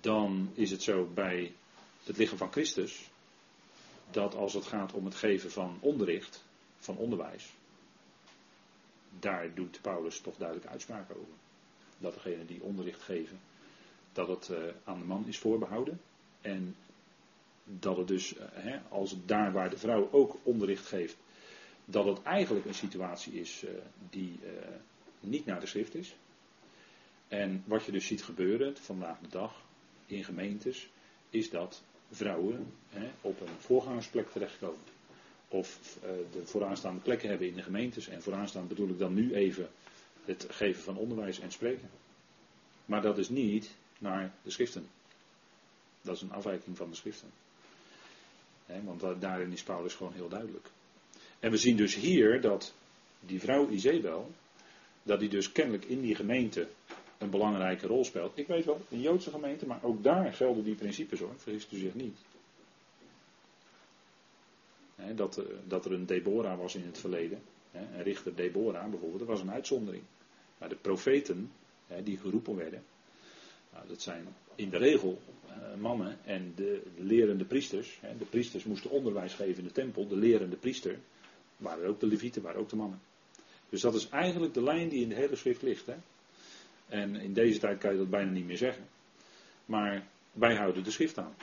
[0.00, 1.54] dan is het zo bij
[2.04, 3.10] het lichaam van Christus,
[4.10, 6.44] dat als het gaat om het geven van onderricht,
[6.78, 7.52] van onderwijs,
[9.18, 11.34] daar doet Paulus toch duidelijk uitspraken over.
[11.98, 13.40] Dat degene die onderricht geven,
[14.12, 16.00] dat het uh, aan de man is voorbehouden.
[16.40, 16.76] En
[17.64, 21.16] dat het dus, uh, hè, als daar waar de vrouw ook onderricht geeft,
[21.84, 23.70] dat het eigenlijk een situatie is uh,
[24.10, 24.38] die
[25.20, 26.16] niet naar de schrift is.
[27.28, 29.66] En wat je dus ziet gebeuren vandaag de dag
[30.08, 30.88] in gemeentes,
[31.30, 34.96] is dat vrouwen hè, op een voorgangersplek terechtkomen
[35.48, 38.08] of uh, de vooraanstaande plekken hebben in de gemeentes.
[38.08, 39.68] En vooraanstaand bedoel ik dan nu even
[40.24, 41.90] het geven van onderwijs en spreken.
[42.84, 44.86] Maar dat is niet naar de schriften.
[46.02, 47.30] Dat is een afwijking van de schriften.
[48.84, 50.70] want daarin is Paulus gewoon heel duidelijk.
[51.40, 52.74] En we zien dus hier dat
[53.20, 54.30] die vrouw Izebel,
[55.02, 56.68] dat die dus kennelijk in die gemeente
[57.18, 58.38] een belangrijke rol speelt.
[58.38, 61.78] Ik weet wel, een Joodse gemeente, maar ook daar gelden die principes hoor, vergist u
[61.78, 62.18] zich niet
[65.14, 67.40] dat, eh, dat er een Deborah was in het verleden.
[67.72, 70.02] een richter Deborah bijvoorbeeld, dat was een uitzondering.
[70.58, 71.50] Maar de profeten
[72.02, 72.82] die geroepen werden,
[73.72, 78.00] nou, dat zijn in de regel eh, mannen en de, lerende priesters.
[78.18, 80.08] de priesters moesten onderwijs geven in de tempel.
[80.08, 80.98] De lerende priester
[81.56, 83.00] waren ook de levieten, waren ook de mannen.
[83.68, 85.86] Dus dat is eigenlijk de lijn die in de hele schrift ligt.
[86.88, 88.84] En in deze tijd kan je dat bijna niet meer zeggen.
[89.64, 91.34] Maar wij houden de schrift aan.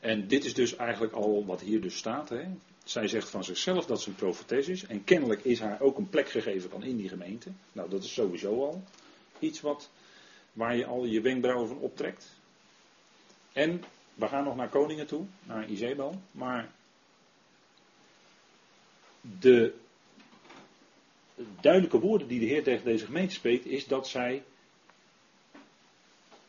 [0.00, 2.28] En dit is dus eigenlijk al wat hier dus staat.
[2.28, 2.44] Hè.
[2.84, 4.86] Zij zegt van zichzelf dat ze een profetes is.
[4.86, 7.50] En kennelijk is haar ook een plek gegeven dan in die gemeente.
[7.72, 8.82] Nou, dat is sowieso al
[9.38, 9.90] iets wat,
[10.52, 12.26] waar je al je wenkbrauwen van optrekt.
[13.52, 13.84] En
[14.14, 16.20] we gaan nog naar koningen toe, naar Izebel.
[16.30, 16.70] Maar
[19.20, 19.74] de
[21.60, 24.42] duidelijke woorden die de Heer tegen deze gemeente spreekt, is dat zij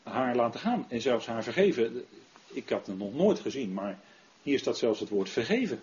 [0.03, 2.05] haar laten gaan en zelfs haar vergeven.
[2.47, 3.99] Ik had het nog nooit gezien, maar
[4.43, 5.81] hier staat zelfs het woord vergeven.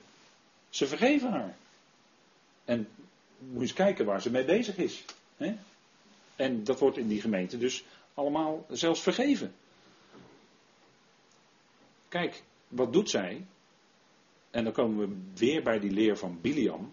[0.69, 1.57] Ze vergeven haar.
[2.65, 2.89] En
[3.39, 5.05] moet eens kijken waar ze mee bezig is.
[5.37, 5.55] Hè?
[6.37, 7.85] En dat wordt in die gemeente dus
[8.15, 9.55] allemaal zelfs vergeven.
[12.09, 13.47] Kijk, wat doet zij?
[14.51, 16.93] En dan komen we weer bij die leer van Biliam.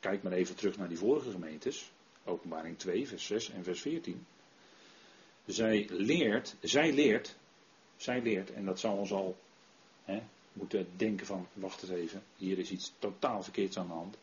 [0.00, 1.90] Kijk maar even terug naar die vorige gemeentes.
[2.24, 4.26] Openbaring 2, vers 6 en vers 14.
[5.44, 7.36] Zij leert, zij leert
[7.96, 9.36] zij leert, en dat zal ons al
[10.04, 10.22] hè,
[10.52, 14.16] moeten denken van, wacht eens even, hier is iets totaal verkeerds aan de hand.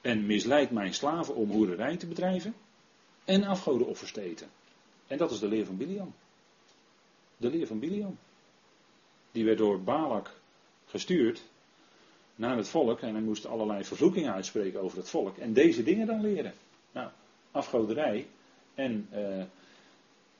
[0.00, 2.54] En misleidt mijn slaven om hoererij te bedrijven
[3.24, 4.50] en afgodenoffers te eten.
[5.06, 6.14] En dat is de leer van Biliam.
[7.36, 8.18] De leer van Biliam.
[9.32, 10.40] Die werd door Balak
[10.86, 11.42] gestuurd
[12.38, 15.36] naar het volk en hij moest allerlei vervloekingen uitspreken over het volk.
[15.36, 16.54] En deze dingen dan leren.
[16.92, 17.10] Nou,
[17.50, 18.26] afgoderij
[18.74, 19.44] en uh,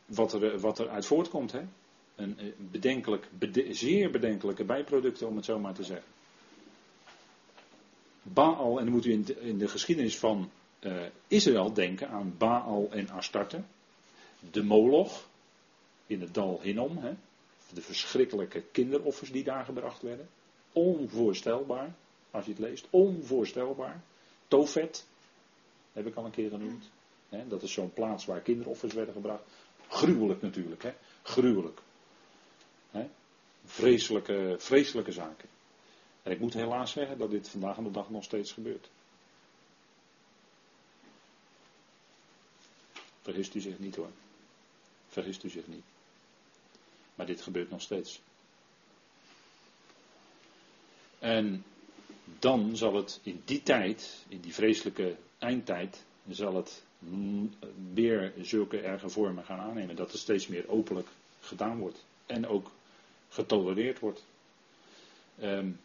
[0.06, 1.52] wat, er, wat er uit voortkomt.
[1.52, 1.60] Hè?
[2.14, 6.06] Een uh, bedenkelijk, bede zeer bedenkelijke bijproducten om het zo maar te zeggen.
[8.22, 12.34] Baal, en dan moet u in de, in de geschiedenis van uh, Israël denken aan
[12.38, 13.62] Baal en Astarte.
[14.50, 15.28] De Moloch
[16.06, 17.00] in het dal Hinnom.
[17.72, 20.28] De verschrikkelijke kinderoffers die daar gebracht werden.
[20.78, 21.94] Onvoorstelbaar,
[22.30, 22.86] als je het leest.
[22.90, 24.00] Onvoorstelbaar.
[24.48, 25.06] Tofet,
[25.92, 26.90] heb ik al een keer genoemd.
[27.48, 29.42] dat is zo'n plaats waar kinderoffers werden gebracht.
[29.88, 30.92] Gruwelijk natuurlijk, hè?
[31.22, 31.80] gruwelijk.
[33.64, 35.48] Vreselijke, vreselijke zaken.
[36.22, 38.90] En ik moet helaas zeggen dat dit vandaag aan de dag nog steeds gebeurt.
[43.22, 44.10] Vergist u zich niet hoor.
[45.08, 45.84] Vergist u zich niet.
[47.14, 48.20] Maar dit gebeurt nog steeds.
[51.18, 51.64] En
[52.38, 56.82] dan zal het in die tijd, in die vreselijke eindtijd, zal het
[57.92, 59.96] weer zulke erge vormen gaan aannemen.
[59.96, 61.08] Dat het steeds meer openlijk
[61.40, 62.04] gedaan wordt.
[62.26, 62.70] En ook
[63.28, 64.24] getolereerd wordt.
[65.42, 65.80] Um,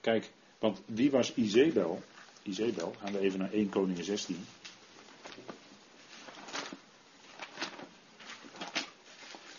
[0.00, 2.02] kijk, want wie was Izebel?
[2.42, 4.44] Izebel, gaan we even naar 1 Koningen 16.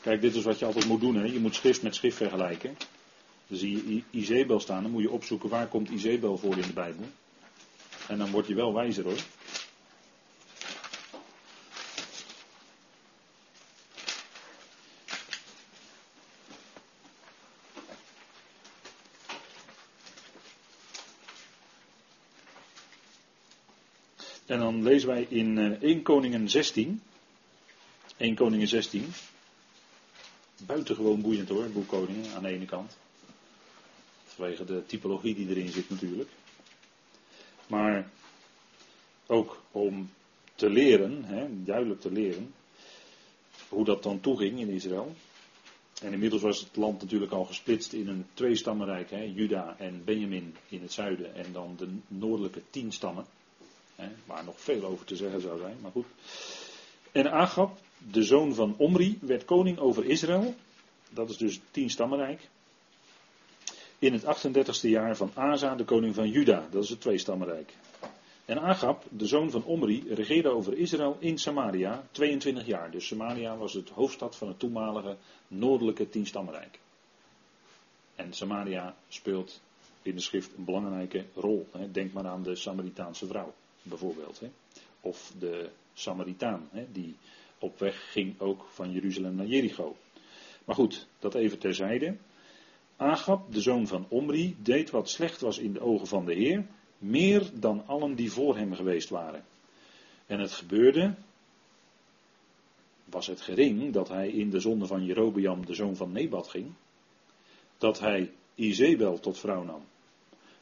[0.02, 1.16] Kijk, dit is wat je altijd moet doen.
[1.16, 1.24] Hè?
[1.24, 2.78] Je moet schrift met schrift vergelijken.
[3.48, 6.74] Dan zie je Izebel staan, dan moet je opzoeken waar komt Izebel voor in de
[6.74, 7.06] Bijbel.
[8.08, 9.20] En dan word je wel wijzer hoor.
[24.46, 27.02] En dan lezen wij in 1 eh, Koningen 16.
[28.18, 29.14] 1 Koningen 16.
[30.66, 32.98] Buitengewoon boeiend hoor, boek Koningen aan de ene kant.
[34.36, 36.30] Vanwege de typologie die erin zit natuurlijk.
[37.68, 38.10] Maar
[39.28, 40.10] ook om
[40.56, 42.54] te leren, hè, duidelijk te leren,
[43.70, 45.16] hoe dat dan toeging in Israël.
[46.02, 50.56] En inmiddels was het land natuurlijk al gesplitst in een tweestammenrijk, hè, Juda en Benjamin
[50.70, 53.26] in het zuiden en dan de noordelijke tien stammen.
[53.96, 56.06] Hè, waar nog veel over te zeggen zou zijn, maar goed.
[57.12, 57.78] En Agab,
[58.12, 60.56] de zoon van Omri, werd koning over Israël.
[61.10, 62.50] Dat is dus tien stammenrijk
[64.04, 66.68] in het 38e jaar van Asa, de koning van Juda.
[66.72, 67.74] Dat is het tweestammenrijk.
[68.46, 72.92] En Agab, de zoon van Omri, regeerde over Israël in Samaria 22 jaar.
[72.92, 76.80] Dus Samaria was het hoofdstad van het toenmalige noordelijke tienstammenrijk.
[78.16, 79.62] En Samaria speelt
[80.02, 81.68] in de schrift een belangrijke rol.
[81.92, 84.42] Denk maar aan de Samaritaanse vrouw, bijvoorbeeld.
[85.02, 87.16] Of de Samaritaan, die
[87.60, 89.96] op weg ging ook van Jeruzalem naar Jericho.
[90.66, 92.16] Maar goed, dat even terzijde.
[92.98, 96.66] Agab, de zoon van Omri, deed wat slecht was in de ogen van de Heer,
[96.98, 99.46] meer dan allen die voor hem geweest waren.
[100.26, 101.16] En het gebeurde,
[103.06, 106.72] was het gering dat hij in de zonde van Jerobeam, de zoon van Nebat, ging,
[107.78, 109.82] dat hij Izebel tot vrouw nam,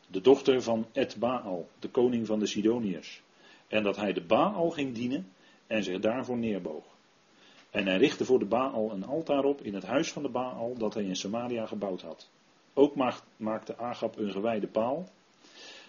[0.08, 3.22] de dochter van Et Baal, de koning van de Sidoniërs,
[3.68, 5.32] en dat hij de Baal ging dienen
[5.68, 6.91] en zich daarvoor neerboog.
[7.72, 10.74] En hij richtte voor de Baal een altaar op in het huis van de Baal
[10.78, 12.30] dat hij in Samaria gebouwd had.
[12.74, 12.96] Ook
[13.38, 15.10] maakte Agab een gewijde paal,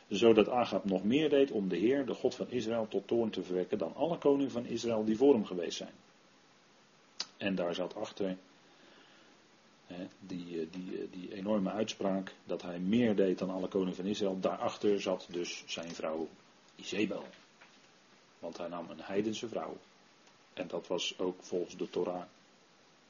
[0.08, 3.42] zodat Agab nog meer deed om de Heer, de God van Israël, tot toorn te
[3.42, 5.94] verwekken dan alle koningen van Israël die voor hem geweest zijn.
[7.36, 8.36] En daar zat achter
[9.86, 13.94] hè, die, eh, die, eh, die enorme uitspraak dat hij meer deed dan alle koningen
[13.94, 14.40] van Israël.
[14.40, 16.28] Daarachter zat dus zijn vrouw
[16.76, 17.24] Izebel.
[18.38, 19.76] Want hij nam een heidense vrouw.
[20.54, 22.22] En dat was ook volgens de Torah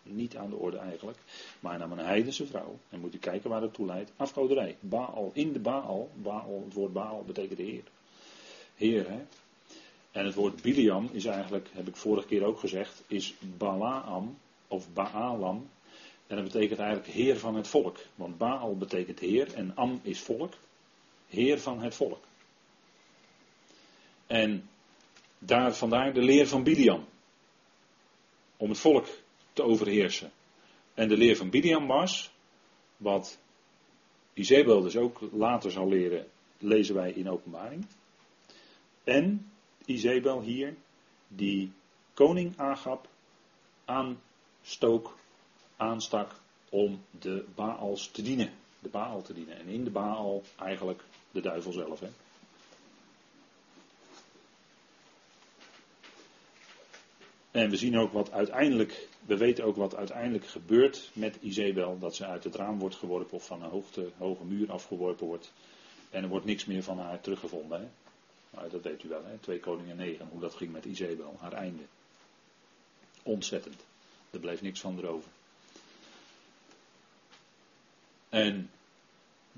[0.02, 1.18] niet aan de orde eigenlijk.
[1.60, 2.78] Maar nam een heidense vrouw.
[2.88, 4.12] En moet u kijken waar dat toe leidt.
[4.16, 4.76] Afgoderij.
[4.80, 5.30] Baal.
[5.34, 6.10] In de Baal.
[6.14, 6.62] Baal.
[6.64, 7.82] Het woord Baal betekent heer.
[8.74, 9.20] Heer, hè.
[10.10, 14.38] En het woord Biliam is eigenlijk, heb ik vorige keer ook gezegd, is Balaam
[14.68, 15.68] of Baalam.
[16.26, 17.98] En dat betekent eigenlijk heer van het volk.
[18.14, 20.54] Want Baal betekent heer en Am is volk.
[21.28, 22.24] Heer van het volk.
[24.26, 24.68] En
[25.38, 27.04] daar, vandaar de leer van Biliam
[28.62, 29.06] om het volk
[29.52, 30.30] te overheersen.
[30.94, 32.30] En de leer van Bidiam was,
[32.96, 33.38] wat
[34.32, 36.26] Izebel dus ook later zal leren,
[36.58, 37.86] lezen wij in openbaring.
[39.04, 39.50] En
[39.84, 40.74] Izebel hier,
[41.28, 41.72] die
[42.14, 43.08] koning Agab
[43.84, 45.18] aanstook,
[45.76, 48.52] aanstak om de Baals te dienen.
[48.78, 49.58] de Baal te dienen.
[49.58, 52.00] En in de Baal eigenlijk de duivel zelf.
[52.00, 52.08] Hè?
[57.52, 61.98] En we zien ook wat uiteindelijk, we weten ook wat uiteindelijk gebeurt met Izebel.
[61.98, 63.82] Dat ze uit het raam wordt geworpen of van een
[64.18, 65.52] hoge muur afgeworpen wordt.
[66.10, 67.80] En er wordt niks meer van haar teruggevonden.
[68.50, 68.68] Hè?
[68.68, 69.36] Dat weet u wel, hè?
[69.38, 71.82] 2 Koningen 9, hoe dat ging met Izebel, haar einde.
[73.22, 73.84] Ontzettend.
[74.30, 75.30] Er bleef niks van erover.
[78.28, 78.70] En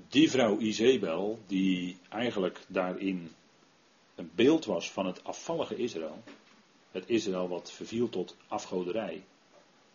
[0.09, 3.31] die vrouw Izebel, die eigenlijk daarin
[4.15, 6.23] een beeld was van het afvallige Israël,
[6.95, 9.23] het Israël wat verviel tot afgoderij.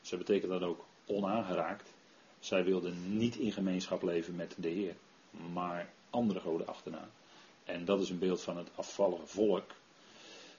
[0.01, 1.92] Ze betekent dat ook onaangeraakt.
[2.38, 4.96] Zij wilden niet in gemeenschap leven met de Heer,
[5.53, 7.09] maar andere goden achterna.
[7.64, 9.74] En dat is een beeld van het afvallige volk,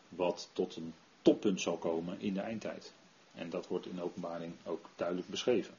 [0.09, 2.93] wat tot een toppunt zal komen in de eindtijd.
[3.33, 5.73] En dat wordt in de openbaring ook duidelijk beschreven.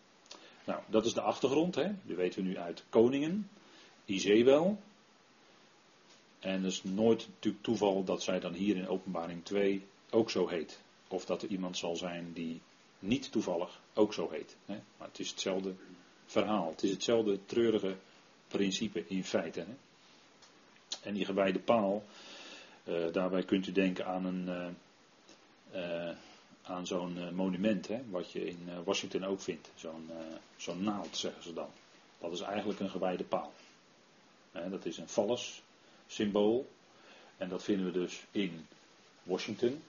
[0.64, 1.92] Nou, dat is de achtergrond, hè.
[2.02, 3.48] Dat weten we nu uit Koningen,
[4.04, 4.78] Izebel.
[6.38, 10.48] En het is nooit natuurlijk toeval dat zij dan hier in openbaring 2 ook zo
[10.48, 10.78] heet.
[11.08, 12.60] Of dat er iemand zal zijn die
[12.98, 14.56] niet toevallig ook zo heet.
[14.66, 14.80] Hè?
[14.96, 15.74] Maar het is hetzelfde
[16.26, 16.70] verhaal.
[16.70, 17.96] Het is hetzelfde treurige
[18.48, 19.60] principe in feite.
[19.60, 19.74] Hè?
[21.02, 22.04] En die gewijde paal,
[22.84, 24.48] uh, daarbij kunt u denken aan een.
[24.48, 24.68] Uh,
[25.74, 26.16] uh,
[26.62, 29.70] aan zo'n monument, hè, wat je in Washington ook vindt.
[29.74, 30.10] Zo'n
[30.56, 31.68] zo'n naald, zeggen ze dan.
[32.18, 33.52] Dat is eigenlijk een gewijde paal.
[34.52, 35.62] Hè, dat is een vallers
[36.06, 36.68] symbool.
[37.36, 38.66] En dat vinden we dus in
[39.22, 39.82] Washington.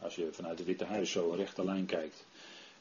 [0.00, 2.26] Als je vanuit het Witte Huis zo een rechte lijn kijkt.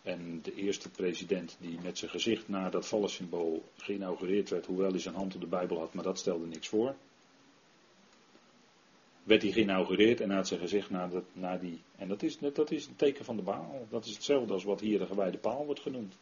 [0.02, 5.00] En de eerste president die met zijn gezicht naar dat vallensymbool geïnaugureerd werd, hoewel hij
[5.00, 6.96] zijn hand op de Bijbel had, maar dat stelde niks voor.
[9.24, 11.82] Werd hij geïnaugureerd en had zijn gezicht naar, dat, naar die.
[11.96, 13.88] En dat is, dat is een teken van de baal.
[13.90, 16.14] Dat is hetzelfde als wat hier de gewijde paal wordt genoemd.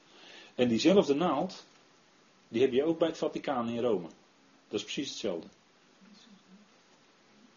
[0.55, 1.65] En diezelfde naald,
[2.47, 4.07] die heb je ook bij het Vaticaan in Rome.
[4.67, 5.47] Dat is precies hetzelfde.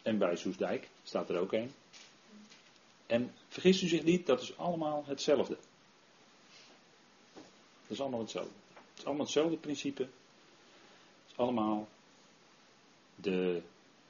[0.02, 1.72] En bij Soesdijk staat er ook een.
[3.10, 5.56] En vergist u zich niet, dat is allemaal hetzelfde.
[7.34, 7.42] Dat
[7.88, 8.52] is allemaal hetzelfde.
[8.74, 10.02] Het is allemaal hetzelfde principe.
[10.02, 11.88] Het is allemaal
[13.14, 13.62] de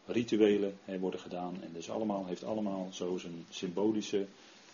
[0.06, 1.62] rituelen hè, worden gedaan.
[1.62, 4.26] En dus allemaal, heeft allemaal zo zijn symbolische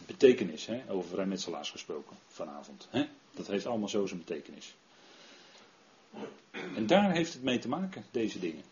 [0.06, 0.66] betekenis.
[0.66, 2.88] Hè, over vrijmetselaars gesproken vanavond.
[2.90, 3.08] Hè.
[3.34, 4.74] Dat heeft allemaal zo zijn betekenis.
[6.50, 8.64] En daar heeft het mee te maken, deze dingen.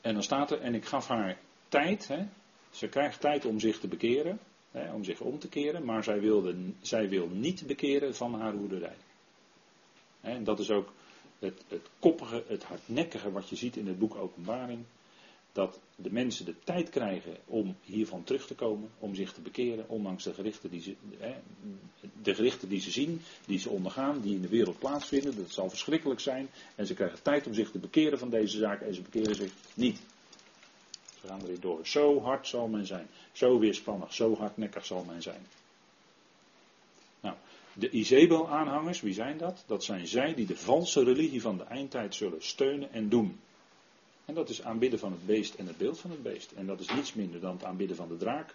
[0.00, 2.26] En dan staat er, en ik gaf haar tijd, hè,
[2.70, 4.38] ze krijgt tijd om zich te bekeren,
[4.70, 8.52] hè, om zich om te keren, maar zij, wilde, zij wil niet bekeren van haar
[8.52, 8.96] hoederij.
[10.20, 10.92] En dat is ook
[11.38, 14.84] het, het koppige, het hardnekkige wat je ziet in het boek Openbaring.
[15.52, 19.88] Dat de mensen de tijd krijgen om hiervan terug te komen, om zich te bekeren,
[19.88, 21.34] ondanks de gerichten die ze, hè,
[22.22, 25.36] de gerichten die ze zien, die ze ondergaan, die in de wereld plaatsvinden.
[25.36, 26.48] Dat zal verschrikkelijk zijn.
[26.74, 29.52] En ze krijgen tijd om zich te bekeren van deze zaak en ze bekeren zich
[29.74, 30.00] niet.
[31.26, 31.86] Gaan erin door.
[31.86, 33.08] Zo hard zal men zijn.
[33.32, 35.46] Zo weerspannig, zo hardnekkig zal men zijn.
[37.20, 37.36] Nou,
[37.72, 39.64] de Izebel-aanhangers, wie zijn dat?
[39.66, 43.40] Dat zijn zij die de valse religie van de eindtijd zullen steunen en doen.
[44.24, 46.52] En dat is aanbidden van het beest en het beeld van het beest.
[46.52, 48.54] En dat is niets minder dan het aanbidden van de draak.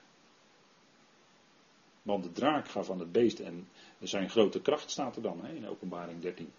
[2.02, 3.68] Want de draak gaat van het beest en
[4.02, 6.52] zijn grote kracht staat er dan hè, in openbaring 13.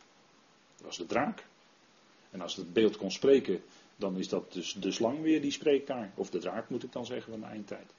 [0.77, 1.45] Dat was de draak.
[2.31, 3.63] En als het beeld kon spreken,
[3.97, 6.13] dan is dat dus de slang weer die spreekt daar.
[6.15, 7.95] Of de draak moet ik dan zeggen van de eindtijd.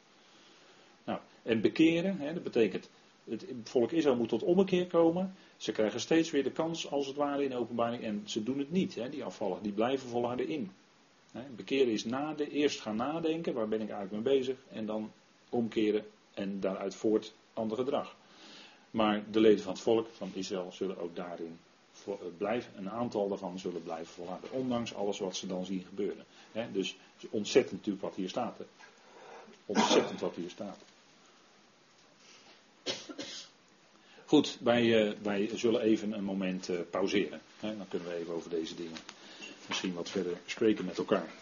[1.04, 2.90] Nou, en bekeren, hè, dat betekent,
[3.30, 5.36] het volk Israël moet tot ommekeer komen.
[5.58, 8.04] Ze krijgen steeds weer de kans, als het ware, in openbaring.
[8.04, 10.72] En ze doen het niet, hè, die afvallen, die blijven volharden in.
[11.32, 14.58] Hè, bekeren is naden, eerst gaan nadenken, waar ben ik eigenlijk mee bezig.
[14.70, 15.12] En dan
[15.50, 18.16] omkeren en daaruit voort ander gedrag.
[18.92, 21.58] Maar de leden van het volk van Israël zullen ook daarin
[22.08, 24.52] eh, een aantal daarvan zullen blijven volharden.
[24.52, 26.26] Ondanks alles wat ze dan zien gebeuren.
[26.72, 26.96] Dus
[27.30, 28.58] ontzettend natuurlijk wat hier staat.
[29.66, 30.78] Ontzettend wat hier staat.
[34.26, 37.42] Goed, wij, uh, wij zullen even een moment uh, pauzeren.
[37.60, 38.98] dan kunnen we even over deze dingen
[39.68, 41.34] misschien wat verder spreken met elkaar.